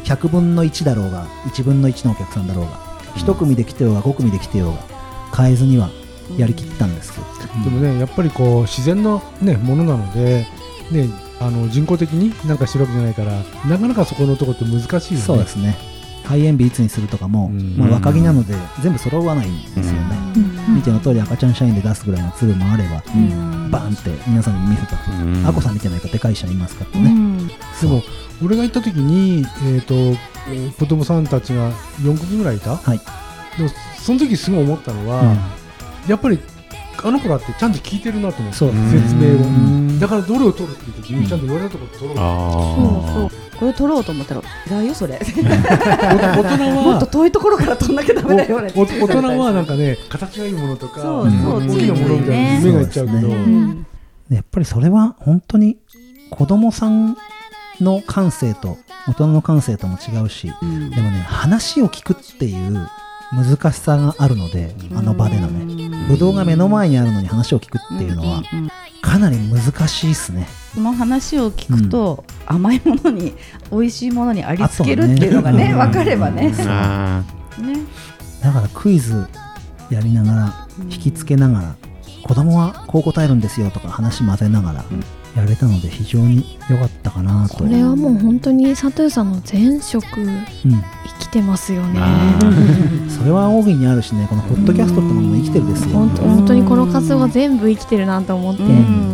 [0.04, 4.78] 100分の1だろうが1分の1のお客さんだろうが1組で来てようが5組で来てようが
[5.36, 5.90] 変えずには
[6.36, 10.46] やりきったんですけど、でもねやっぱりこう自然の、ね、ものなので、
[10.90, 11.08] ね、
[11.40, 13.32] あの人工的になんかしてるわけじゃないから
[13.68, 15.26] なかなかそこのところって難しいよね。
[15.26, 15.76] そうですね。
[16.22, 17.76] 肺炎日いつにするとかも、うん。
[17.76, 20.16] まあ、若木なので全部揃わないんですよね、
[20.68, 23.02] 見ての通り赤ちゃん社員で出すぐらいの粒もあれば、
[23.70, 25.46] バーンって皆さんに見せたって、うん。
[25.46, 28.02] あこさん見てないかでかい社員いますからね、でも
[28.44, 29.94] 俺が行った時に、えーと
[30.48, 33.00] えー子供さんたちが4組ぐらいいた、はい
[33.98, 35.22] その時すごい思ったのは、
[36.08, 36.38] やっぱり
[37.02, 38.70] あの子らってちゃんと聞いてるなと思ってそう。
[38.70, 39.46] 説明を。
[39.46, 39.98] ん。
[39.98, 42.26] だからどれを取るっていう時にちゃんと言われたところ取ろうとあ
[43.06, 43.58] そうそう。
[43.58, 45.18] これ取ろうと思ったら違うよそれ。
[45.18, 51.66] 大人もっとは遠いところから取んなきゃダメだよ大人はなんかね形がいいものとかそうそう。
[51.66, 53.86] 大きなものみたいな目がいっちゃうけど、ね
[54.30, 55.78] うやっぱりそれは本当に
[56.30, 57.16] 子供さん
[57.80, 60.90] の感性と大人の感性とも違うし、うん。
[60.90, 62.88] でもね話を聞くっていう
[63.32, 70.46] 難しさがあるのであの場でのねぶどうが目の前にあるのに話を聞くっていうのはうんうんうんかなり難しいっすね。
[70.74, 73.32] その話を聞くと、甘いものに
[73.72, 76.52] 美味しいものにありつけるっていうのがね分かればね。
[78.42, 79.26] だからクイズ
[79.90, 81.76] やりながら引きつけながら
[82.24, 84.84] 子供はこう答えるんですよとか話混ぜながら
[85.36, 87.58] やれたので非常に良かったかなと。
[87.58, 90.44] これはもう本当に佐藤さんの前職うん。
[91.20, 92.00] 生きてますよね。
[92.00, 92.40] あ
[93.08, 99.10] それは大いにあるしねこのポッドキャストってものも生きてるですよ本当本当にこの活動が全部生きてるなと思って、うん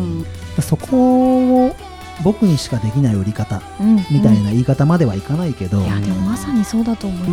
[0.63, 1.77] そこを
[2.25, 7.27] 僕にしかできない売り方うんみたいな言い方まではいかないけど、いやでもまさにそうだと思う、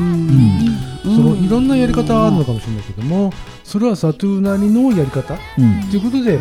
[1.03, 3.31] そのいろんなやり方あるのかもしれないけども
[3.63, 5.89] それはサトゥーなりのやり方うん。
[5.89, 6.37] ということで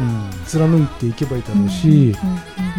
[0.46, 2.14] 貫いていけばいいだろうし、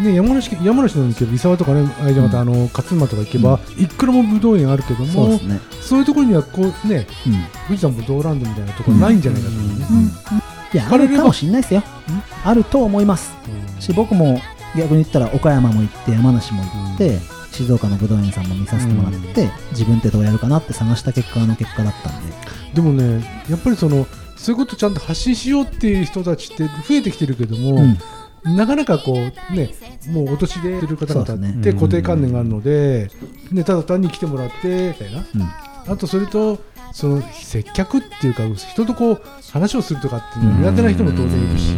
[0.02, 7.32] ね、山梨県山梨の方に行けば三沢とかねあれじゃなくてあの勝沼とか行けば、いくらもぶどう園あるけどもそうですね、そういうところにはこうねうん。
[7.66, 9.86] 富士山ぶどうランドみたいなところないんじゃないかと思うね、
[10.74, 11.82] いやあるかもしれないですよ。
[12.44, 13.32] あると思います。
[13.80, 14.40] し僕も
[14.76, 17.18] 逆に言ったら岡山も行って山梨も行って、
[17.52, 22.34] 静岡のぶどう園さんも見させてもらって、自分ってどうやるかなって探した結果あの結果だったんで。
[22.74, 24.06] でもねやっぱりその
[24.36, 27.96] そういうことちゃんと発信しようっていう人たちって増えてきてるけども、
[28.44, 29.74] なかなかこうね
[30.08, 33.10] もうお年でやってる方々って固定観念があるので、
[33.52, 35.24] ね、ただ単に来てもらってみたいな、
[35.86, 36.58] あとそれと
[36.92, 41.72] その接客っていうか人とこう話をするとかっていうのは苦手な人も当然いるし、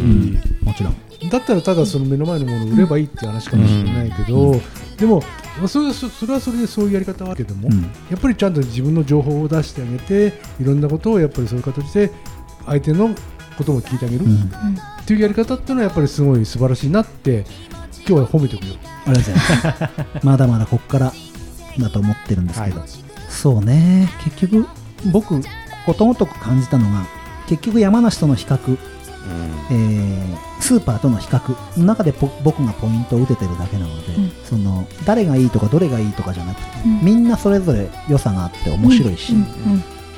[0.63, 0.95] もちろん
[1.31, 4.55] だったらただその目の前のものを売ればいいっていう話かもしれないけど、
[4.97, 5.21] でも
[5.57, 7.81] まあそれはそそれはそれでそういうやり方はあるけども、うん。
[7.83, 12.11] やっぱりちゃんと自分の情報を出してあげていろんなことをやっぱりそういう形で
[12.65, 13.15] 相手の
[13.57, 14.43] ことも聞いてあげる、うん。
[15.01, 17.45] っていうやり方っていうのはやっぱりすごい素晴らしいなって
[18.07, 18.75] 今日は褒めておくよ。
[19.05, 20.25] ありがとうございます。
[20.25, 21.13] まだまだここから
[21.79, 22.89] だと思ってるんですけど、はい。
[23.29, 24.09] そうね。
[24.23, 24.67] 結局
[25.11, 25.41] 僕
[25.85, 27.07] ことごとく感じたのが
[27.47, 28.77] 結局山梨との比較、
[29.71, 34.31] えースーパーとの比較の中でぼ僕がポイントを打ててるだけなので、うん。
[34.43, 37.05] その誰がいいとかどれがいいとかじゃなくて、うん。
[37.05, 39.45] みんなそれぞれ良さがあって面白いし、うん。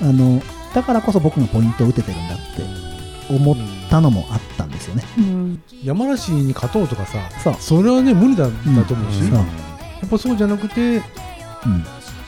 [0.02, 0.42] あの
[0.74, 3.56] だからこそ僕がポイントを打ててるんだって思っ
[3.90, 5.04] たのもあったんですよね。
[5.18, 5.62] うん。
[5.84, 7.20] 山梨に勝とうとかさ
[7.60, 8.52] それはね無理だだ
[8.86, 9.42] と思うし、や
[10.06, 11.04] っぱそうじゃなくてうん。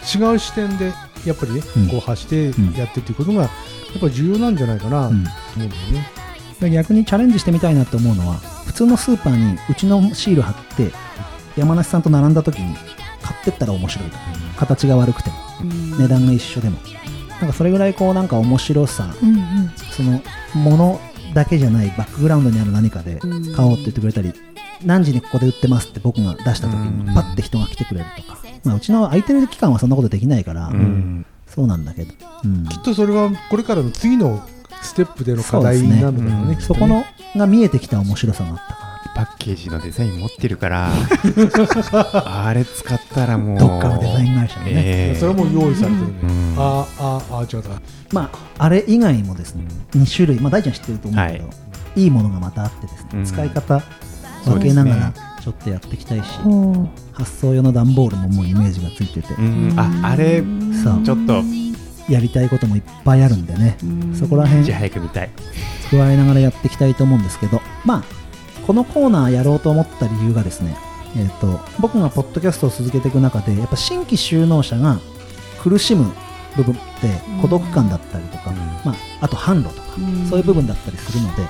[0.03, 0.93] 違う視点で
[1.25, 1.87] やっぱりね、うん。
[1.87, 5.23] こう発してやってっていうことがやっぱり重要なんじゃないかなとうん。
[5.23, 5.25] 思
[5.57, 6.20] うんだよね。
[6.61, 10.91] で逆にチャレンジしてみたいなって思うのは普通のスーパーにうちのシール貼って
[11.57, 12.75] 山梨さんと並んだ時に
[13.21, 14.17] 買ってったら面白いと
[14.57, 15.35] 形が悪くても
[15.99, 16.77] 値段が一緒でも。
[17.41, 19.41] なんかそれぐらいこうなんか面白さうんうん。
[19.91, 20.21] その
[20.53, 21.01] もの
[21.33, 23.53] だけじゃないバックグラウンドにある何かでうん。
[23.55, 24.31] 買おうって言ってくれたり
[24.85, 27.05] 何時にここで売ってますって僕が出した時うん。
[27.07, 31.25] にパッて人が来てくれるとか、まあ、うちの空いてる期間はそんなことできないから、うん。
[31.47, 32.67] そうなんだけど、うん。
[32.67, 34.47] きっとそれはこれからの次の
[34.91, 36.55] ステップでの課題なんだろうね。
[36.55, 37.05] ねそこの
[37.37, 40.89] が見えてきた面白さがあったかパッケージのデザイン持ってるから。
[42.45, 43.55] あれ使ったらもう。
[43.55, 45.17] などっかのデザイン会社のね、ええ。
[45.17, 46.13] それはもう用意されてるね。
[46.23, 46.55] うん。
[46.57, 47.69] ああああ違うか。
[48.11, 51.51] まあ、あれ以外もですね、2種類、まあ、大ちゃん知ってると思うけど、、は
[51.95, 52.05] い。
[52.05, 53.23] いものがまたあってですね、うん。
[53.23, 53.81] 使い方
[54.43, 56.23] 分けながらちょっとやっていきたいし、
[57.13, 59.73] 発送用の段ボールももうイメージがついてて、うん。
[59.77, 60.43] ああれ
[60.83, 61.01] そう。
[61.03, 61.41] ちょっと
[62.11, 63.77] やりたいこともいっぱいあるんでね、
[64.13, 65.29] そこら辺じゃあ早く見たい。
[65.89, 68.03] 加えながらやっていきたいと思うんですけど、まあ、
[68.65, 70.75] このコーナーやろうと思った理由がですね、
[71.17, 74.99] えー、と僕がポッドキャストを続けていく中で、やっぱ新規就農者が
[75.61, 76.11] 苦しむ
[76.55, 76.81] 部分って
[77.41, 78.57] 孤独感だったりとか、うん。
[78.57, 79.97] まあ、あと販路とか、
[80.29, 81.43] そういう部分だったりするので、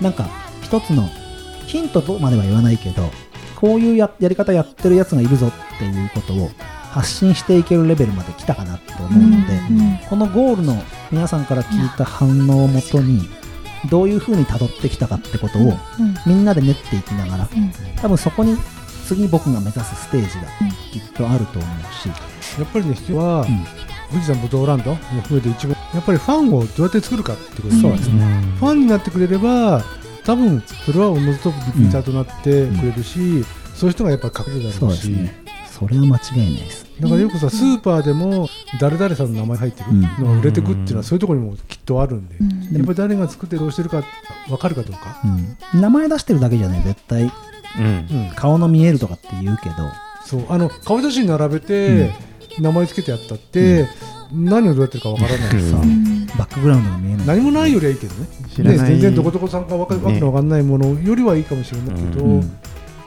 [0.00, 0.28] なんか
[0.62, 1.08] 一つの
[1.66, 3.10] ヒントとまでは言わないけど、
[3.56, 6.50] こういうややり方やってるやつがいるぞっていうことを
[6.96, 10.82] 発信していけるレベルまで来たかなと思うので、うんこのゴールの
[11.12, 13.28] 皆さんから聞いた反応をもとに、
[13.90, 17.70] どういうふうに辿ってきたかってことをうんみんなで練っていきながら、うん。
[17.96, 18.56] 多分そこに
[19.06, 20.46] 次僕が目指すステージが
[20.90, 22.08] きっとあると思うし、
[22.58, 23.66] やっぱりね必要は、うん。
[24.08, 28.24] 富士山ブドウランドも含めて一番やっぱりファンをどうやって作るかってことそうですね。
[28.58, 29.84] ファンになってくれれば
[30.24, 35.45] 多分それはおのずとリピーターとなってくれるし、そういう人がやっぱり隠れるだろうしですね。
[35.78, 36.86] それは間違いないです。
[37.00, 38.48] だからよくさスーパーでも
[38.80, 40.00] 誰々さんの名前入ってるうん。
[40.00, 42.76] のが売れてくっていうのはそういうところにもきっとあるんで、うん。
[42.76, 44.02] やっぱり誰が作ってどうしてるか
[44.48, 45.20] 分かるかどうか、
[45.74, 47.84] うん、名前出してるだけじゃね、絶対うん。
[47.84, 47.88] う
[48.32, 49.74] ん、顔の見えるとかって言うけど、
[50.24, 50.46] そう。
[50.48, 52.10] あの顔写真並べて、
[52.58, 53.86] 名前つけてやったって、
[54.32, 55.60] 何をどうやってるか分からない。
[55.60, 55.84] しさ、う。
[55.84, 57.26] んバックグラウンドが見えない。
[57.26, 58.28] 何もないよりはいいけどね。
[58.70, 62.40] ね全然どこどこさんか分かわけの分かんないものよりはいいかもしれないけど、うん。
[62.40, 62.48] やっ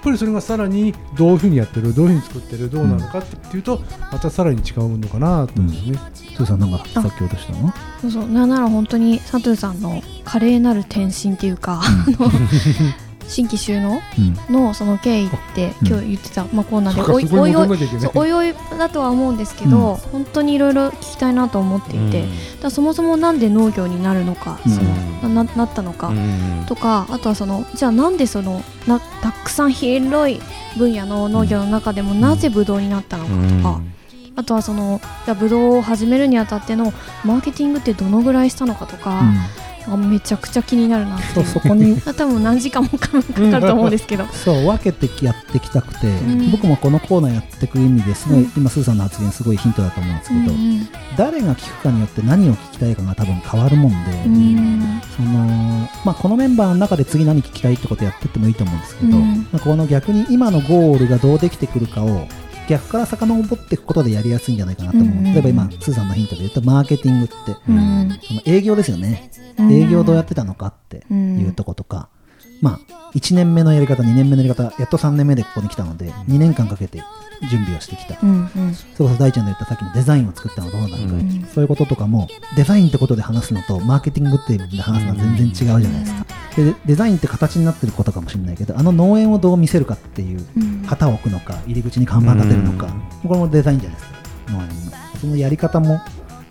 [0.04, 3.82] ぱりそれがさらにどういうふうにやってるどういうふうに作ってるどうなのかっていうと、
[4.12, 7.74] またさらに違うのかなと思うね、スーさんなんかさっき落としたの？
[8.02, 12.30] そうそうなんなら本当に佐藤さんの華麗なる転身っていうか、あの
[13.30, 14.02] 新規収納？
[14.50, 14.54] うん。
[14.54, 15.88] のその経緯ってうん。
[15.88, 17.78] 今日言ってた、まあ、コーナーでおいおいおい
[18.16, 22.26] おいおいだとは思うんですけど、本当にいろいろ聞きたいなと思っていて、
[22.62, 24.72] だそもそもなんで農業になるのか、うん。
[24.72, 26.66] そのなななったのか、うん。
[26.68, 30.42] とかあとはそのじゃあなんでそのなたくさん広い
[30.78, 33.82] 分野の農業の中でもなぜブドウになったのかとか、
[34.36, 39.22] あとはそのじゃあブドウを始めるにあたってのマーケティングってどのぐらいしたのかとか、
[39.88, 41.46] なんかめちゃくちゃ気になるなそいう。
[41.46, 42.00] うそこに。
[42.02, 43.24] 多分何時間もかかる
[43.62, 44.26] と思うんですけど。
[44.34, 46.52] そう分けてやってきたくて、ん。
[46.52, 48.52] 僕もこのコーナーやっていく意味ですごい、うん。
[48.58, 50.88] 今スーさんの発言すごいヒントだと思うんですけど、うん
[51.18, 55.02] 誰が聞くかによって何を聞きたいかが多分変わるもんで、うん。
[55.18, 59.48] そのまあ、このメンバーの中で次何聞きたいってことやってってもいいと思うんですけど、うん。
[59.52, 62.28] まあ、この逆に今のゴールがどうできてくるかを
[62.70, 67.34] 逆から遡っていくことでやりやすいんじゃないかなと思う、うん例えば今スーさんのヒントで言うとマーケティングって
[67.68, 68.20] うん。
[68.22, 69.72] その営業ですよね、うん。
[69.72, 72.10] 営業どうやってたのかっていうとことか、
[72.62, 77.02] まあ1年目のやり方2年目のやり方やっと3年目でここに来たので2年間かけて
[77.50, 78.74] 準備をしてきた、うんうん。
[78.74, 90.84] それこそ大ちゃんの言ったさっきのデザインを作ったのはどうなるか、うんそういうこととかもデザインってことで話すのとマーケティングっていうで話すのは全然違うじゃないですか、でデザインって形になってることかもしれないけどあの農園をどう見せるかっていううん。
[90.86, 92.88] 旗を置くのか入り口に看板立てるのか、
[93.24, 94.20] これもデザインじゃないですか。
[94.52, 94.76] 農園の。
[95.20, 96.00] そのやり方も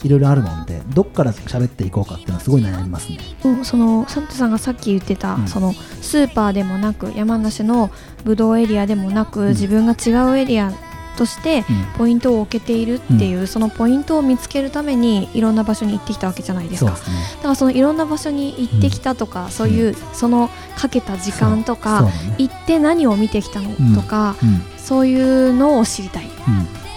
[0.04, 3.18] いろいろあるもんでどっから喋っていこうかっていうのはすごい悩みますね。
[3.64, 5.48] そのサンタさんがさっき言ってた、うん。
[5.48, 7.90] そのスーパーでもなく山梨の
[8.24, 9.48] ブドウエリアでもなく、ん。
[9.48, 10.72] 自分が違うエリア
[11.16, 11.98] としてうん。
[11.98, 16.92] ポイントを置けているっていう、そのポイントを見つけるためにいろんな場所に行ってきたわけじゃないですか。
[16.92, 16.96] ね。
[17.38, 22.12] だからそのいろんな場所に行ってきたとか、そういうそのかけた時間とかだね。
[22.38, 23.94] 行って何を見てきたのうん。
[23.96, 24.62] とか、うん。
[24.78, 26.24] そういうのを知りたい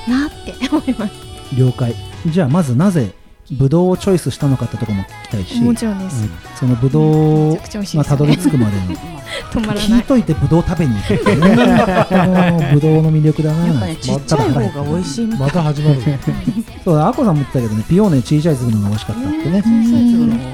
[0.07, 0.13] うん。
[0.13, 1.13] なって思います。
[1.57, 1.95] 了解
[2.27, 3.13] じゃあまずなぜ
[3.51, 8.95] ブドウをチョイスしたのかってとこも聞きたいしもちろんです、そのブドウがたどり着くまでの。
[9.51, 9.85] 止まらない。
[9.85, 12.71] 聞いといてブドウ食べに行くっていうね。
[12.73, 15.39] ブドウの魅力だなやっぱねちっちゃい方が美味しいみたい。
[15.41, 16.01] また始まる
[16.85, 19.63] そうだアコさんも言ってたけどねピオーネ小さい粒のが美味しかったってね、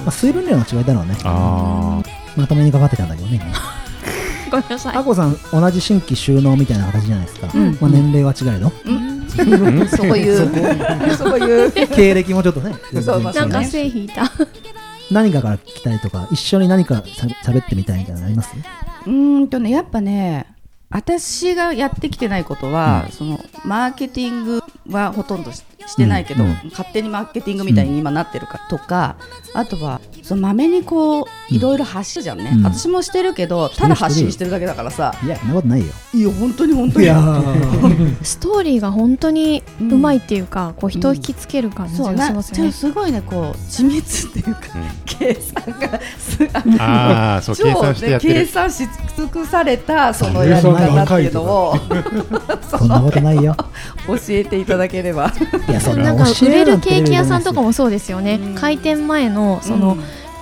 [0.04, 1.16] まあ、水分量の違いだろうね。
[1.24, 2.02] あ
[2.36, 3.42] まとめにかかってたんだけどね
[4.50, 4.96] ごめんなさい。
[4.96, 7.78] アコさん同じ新規収納みたいな形じゃないですか、うん。
[7.80, 8.72] まあ、年齢は違えど
[9.38, 10.38] そこ言う。
[11.16, 11.72] そこ言う。
[11.72, 12.76] 経歴もちょっとね。
[12.92, 14.32] なんかね線引いた。
[15.10, 18.54] 何かから聞きたいとか一緒に何かしゃべってみたいみたいなのあります？
[19.06, 20.54] うーんとねやっぱね
[20.90, 25.52] 私がやってきてないことは、そのマーケティングはほとんど
[25.88, 26.58] ししてないけど、うん。
[26.70, 29.16] 勝手にマーケティングみたいに今なってるかとか、
[29.54, 32.64] あとはそのまめにこういろいろ発信じゃんね、うん。
[32.64, 35.16] 私もしてるけどただ発信してるだけだからさ。
[35.24, 35.88] いやそんなことないよ。
[36.14, 37.08] いや本当に本当に。
[38.22, 42.72] ストーリーが本当にうまいっていうか、こう人を引きつける感じそうがしますよね。
[42.72, 44.62] すごいねこう緻密っていうか、
[45.06, 48.34] 計算がすあのああそう計算してやってる。
[48.34, 51.76] 計算し尽くされたそのやり方っていうのを
[52.70, 53.56] そんなことないよ。
[54.08, 55.32] 教えていただければ。
[55.68, 58.56] いやななんか売れるケーキ屋さんとかもそうですよね、うん。
[58.56, 59.98] 開店前のその、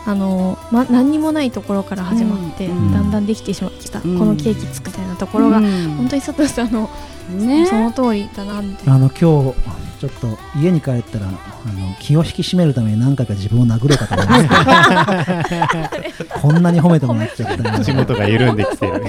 [0.08, 2.94] あのま、何にもないところから始まって、うん。
[2.94, 4.20] だんだんできてしまった、うん。
[4.20, 5.96] このケーキ作ったようなところが、うん。
[5.98, 6.90] 本当に佐藤さんの、
[7.32, 7.66] ね。
[7.66, 8.60] その通りだな。
[8.60, 9.56] あの今日
[10.00, 16.26] ちょっと家に帰ったらあの気を引き締めるために何回か自分を殴ろうかと思います。
[16.42, 19.04] こんなに褒めてもらっちゃったら口元が緩んできてる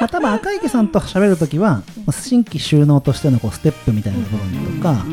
[0.00, 5.06] まあ多分赤池さんと喋るときはまあ新規収納としてのこうステップみたいな部分とか、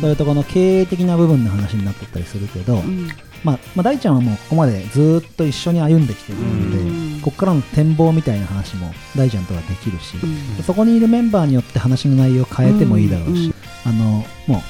[0.00, 3.08] そういうところの経営的な部分の話になってったりするけど、うん
[3.44, 7.20] まあ、まあ大ちゃんはもうここまでずーっと一緒に歩んできてるので、うん。
[7.20, 10.62] ここからの展望みたいな話も大ちゃんとはできるし、うん。
[10.64, 13.46] そこにいるメンバーによって話の内容を変えてもいいだろうし、
[13.86, 13.90] うん。
[13.90, 14.60] あのもう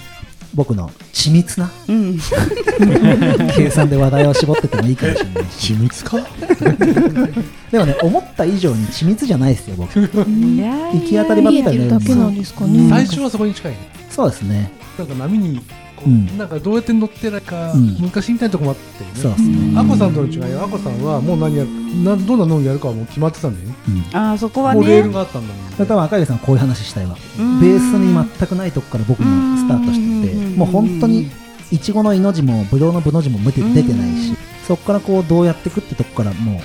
[0.55, 2.19] 僕の緻密なうん。
[3.55, 5.73] 計算で話題を絞っててもいいかもしれないし。
[5.75, 6.19] 緻密か？
[7.71, 9.99] でもね思った以上に緻密じゃないですよ僕。
[10.01, 12.89] いや行き当たりばったりだけなんですかね。
[12.89, 13.79] 最初はそこに近いね。
[14.11, 14.73] そうですね。
[14.99, 15.61] なんか波に
[15.99, 16.39] こう、うん。
[16.39, 17.97] なんかどうやって乗ってないか、うん。
[18.01, 19.11] 昔みたいなとこもあってね。
[19.15, 19.79] そうですね。
[19.79, 21.71] アコさんとの違いはアコさんはもう何やる
[22.05, 23.75] などんなのをやるかはもう決まってたんだよね。
[23.89, 24.17] うん。
[24.17, 25.77] あーそこはもうレールねがあったんだもんね。
[25.77, 27.17] 多分赤池さんはこういう話したいわ。
[27.39, 27.61] うん。
[27.61, 30.57] ベースに全くないとこから僕もスタートしててうん。
[30.57, 31.31] もう本当に
[31.71, 34.37] いちごのいの字もぶどうのぶの字も出て出てないし
[34.67, 36.61] そこからこうどうやっていくってとこからもう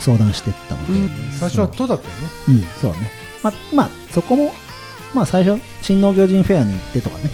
[0.00, 1.32] 相談してったので、うん。
[1.32, 2.20] 最初は「と」だったよね。
[2.48, 2.50] う。
[2.52, 3.10] ん、そうね。
[3.42, 4.52] まあ、まあ、そこも、
[5.14, 7.30] まあ、最初、新農業人フェアに行ってとかね、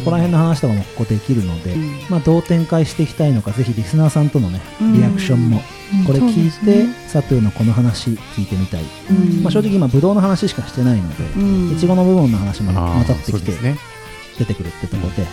[0.00, 2.00] ここら辺の話とかもここできるので、うん。
[2.08, 4.92] まあ、どう展開していきたいのか、ぜひリスナーさんとのね、うん。
[4.94, 5.62] リアクションも、
[6.00, 6.04] うん。
[6.04, 6.94] これ聞いて、ね。
[7.08, 8.84] サトゥーのこの話聞いてみたい。
[9.10, 9.42] うん。
[9.42, 11.72] まあ、正直今、ブドウの話しかしてないので、うん。
[11.72, 13.76] いちごの部分の話も混ざってきてね。
[14.38, 15.26] 出てくるってところで、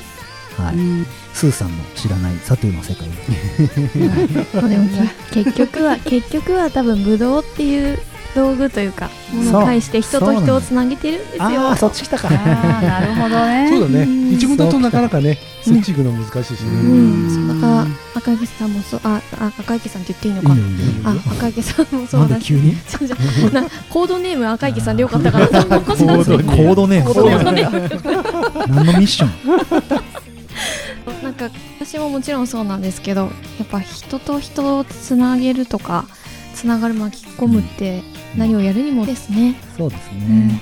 [0.62, 1.06] はい、うん。
[1.34, 3.08] スーさんの知らないサトゥーの世界。
[4.60, 4.90] そうでも
[5.32, 8.00] け結局は結局は多分ブドウっていう
[8.36, 11.44] 道具というかものを介して人と人をつなげてるんですよ。
[11.46, 12.30] ああ、そっち来たか。
[12.30, 13.70] なるほどね。
[13.74, 14.02] そうだね。
[14.04, 14.34] うん。
[14.34, 20.56] いちごだとなかなかねそっち行くの難しいしうねん、そうだから赤池さんもそうああ赤池さんって言っていいのか
[21.04, 21.12] な？
[21.12, 22.40] あ赤池さんもそなんうだし。
[22.40, 22.76] で急に？
[22.88, 23.18] そうじゃ
[23.62, 25.48] なコードネーム赤池さんでよかったかな。
[25.48, 27.14] と思いますコードネーム。
[27.14, 28.74] コードネーム。
[28.76, 29.30] 何のミッション？
[31.24, 31.50] なんか
[31.80, 33.28] 私ももちろんそうなんですけどや
[33.64, 36.06] っぱ人と人をつなげるとか
[36.58, 38.02] つながる巻き込むって
[38.36, 39.56] 何をやるにもですね。
[39.78, 40.60] そうですね。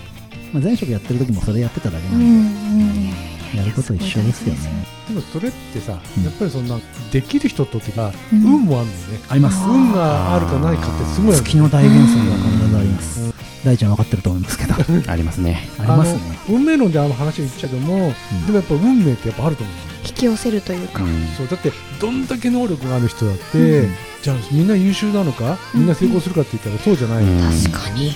[0.51, 3.11] まあ、前職やってる時もそれやってただけうなんんうん
[3.53, 4.85] で、やること一緒ですよね。
[5.07, 6.77] でもそれってさうんやっぱりそんな
[7.13, 9.65] できる人とってかうん運もあるんだよねあります。
[9.65, 13.33] 運があるかないかってすごい月の大元帥は必ずあります。
[13.63, 14.73] 大ちゃん分かってると思いますけど。
[14.73, 14.77] あ
[15.11, 16.19] ありますねりますね。
[16.47, 18.13] あの運命論であの話を言っちゃうけども、
[18.45, 21.03] でもやっぱ運命ってやっぱあると思うんだよね引き寄せるというか。
[21.03, 21.27] うん。
[21.37, 23.95] そうだってどんだけ能力がある人だって、うん。
[24.21, 27.39] じゃあみんな優秀なのかみんな成功するかって言ったらそうじゃない、うん。
[27.71, 28.13] 確かに。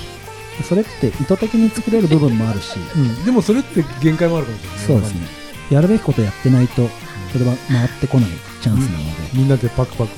[0.67, 3.25] それって意図的に作れる部分もあるし、うん。
[3.25, 4.85] でもそれって限界もあるかもしれない。
[4.87, 5.27] そうですね。
[5.69, 6.89] やるべきことやってないと、
[7.31, 8.29] それは回ってこない
[8.61, 10.09] チャンスなので、みんなでパクパク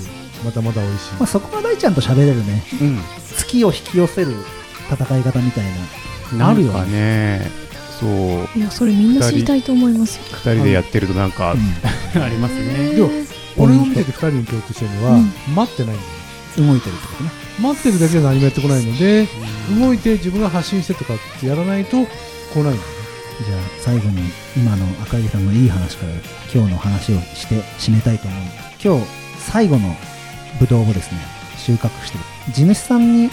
[0.45, 2.99] まだまだ美味しい、まあ、そこは大ちゃんと喋れるね、うん。
[3.35, 4.33] 月を引き寄せる
[4.89, 5.65] 戦い方みたい
[6.37, 7.51] な、あるよかね
[8.01, 8.59] そう。
[8.59, 10.23] いやそれみんな知りたいと思いますよ。
[10.31, 11.53] 二人でやってるとなんか。
[11.53, 11.59] うん。
[12.21, 12.95] ありますね。
[12.95, 13.09] でも
[13.57, 15.33] 俺を見てて2人に共通してるのは、うん。
[15.55, 16.21] 待ってないんだよ
[16.57, 17.29] 動いてるってことね。
[17.61, 19.27] 待ってるだけで何もやってこないので、
[19.79, 22.79] 動いて自分が発信してとかってやらないと来ないんだよね。
[23.45, 24.21] じゃあ最後に
[24.57, 26.11] 今の赤木さんのいい話から
[26.53, 28.41] 今日の話をして締めたいと思う。
[28.83, 29.05] 今日
[29.39, 29.95] 最後の
[30.59, 31.19] ブドウをですね
[31.57, 32.23] 収穫してる。
[32.53, 33.29] 地主さんに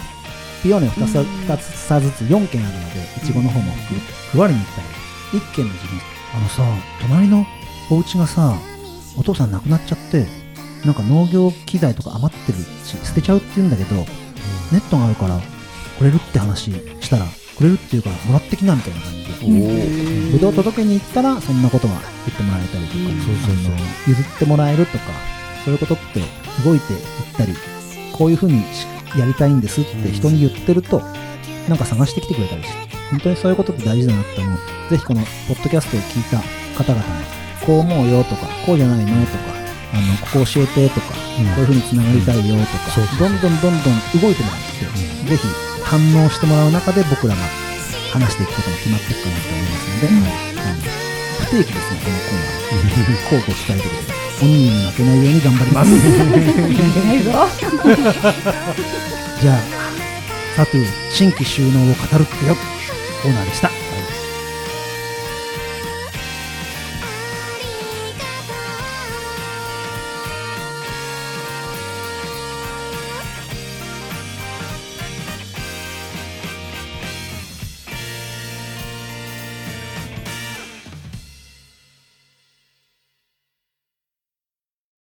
[0.62, 5.98] ピオーネ2つ ,2 つずつ4件あるのでいちごの方もふふわりに行ったり一軒の自分
[6.34, 6.62] あのさ
[7.00, 7.46] 隣の
[7.90, 8.54] お家がさ
[9.16, 10.26] お父さん亡くなっちゃって
[10.84, 13.96] なんか農業機材とか余ってるし捨てちゃうって言うんだけど、
[14.70, 15.40] ネットがあるから
[15.98, 17.26] くれるって話したら
[17.56, 19.28] くれるっていうからもらってきなみたいな感じで。
[20.32, 21.94] ぶどう届けに行ったらそんなことが
[22.26, 23.76] 言ってもらえたりとか、あの
[24.06, 25.04] 譲ってもらえるとか
[25.64, 26.20] そういうことって
[26.64, 27.00] 動いていっ
[27.36, 27.52] たり
[28.12, 28.86] こういうふうにし
[29.18, 31.00] やりたいんですって人に言ってると、
[31.68, 34.58] なんか探してきてくれたりして本当にそういうことって大事だなって思う。
[34.90, 36.38] ぜひこのポッドキャストを聞いた
[36.76, 37.10] 方々が
[37.64, 39.58] こう思うよとかこうじゃないのとか
[39.92, 41.16] あのここ教えてとか、こ
[41.58, 44.84] ういうふうにつながりたいよとか、どんどんどんどん動いてもらって、
[45.28, 45.48] ぜひ
[45.82, 47.40] 反応してもらう中で僕らが
[48.12, 50.84] 話していくことも決まっていくかなと思いますので、あの
[51.40, 52.68] 不定期ですねこのコーナー。
[53.28, 55.88] 交互期待ということで本人に負けないように頑張ります。
[55.88, 57.32] ないぞ
[59.40, 59.56] じゃあ
[60.56, 62.54] サトゥー新規収納を語るってよ
[63.22, 63.87] コーナーでした。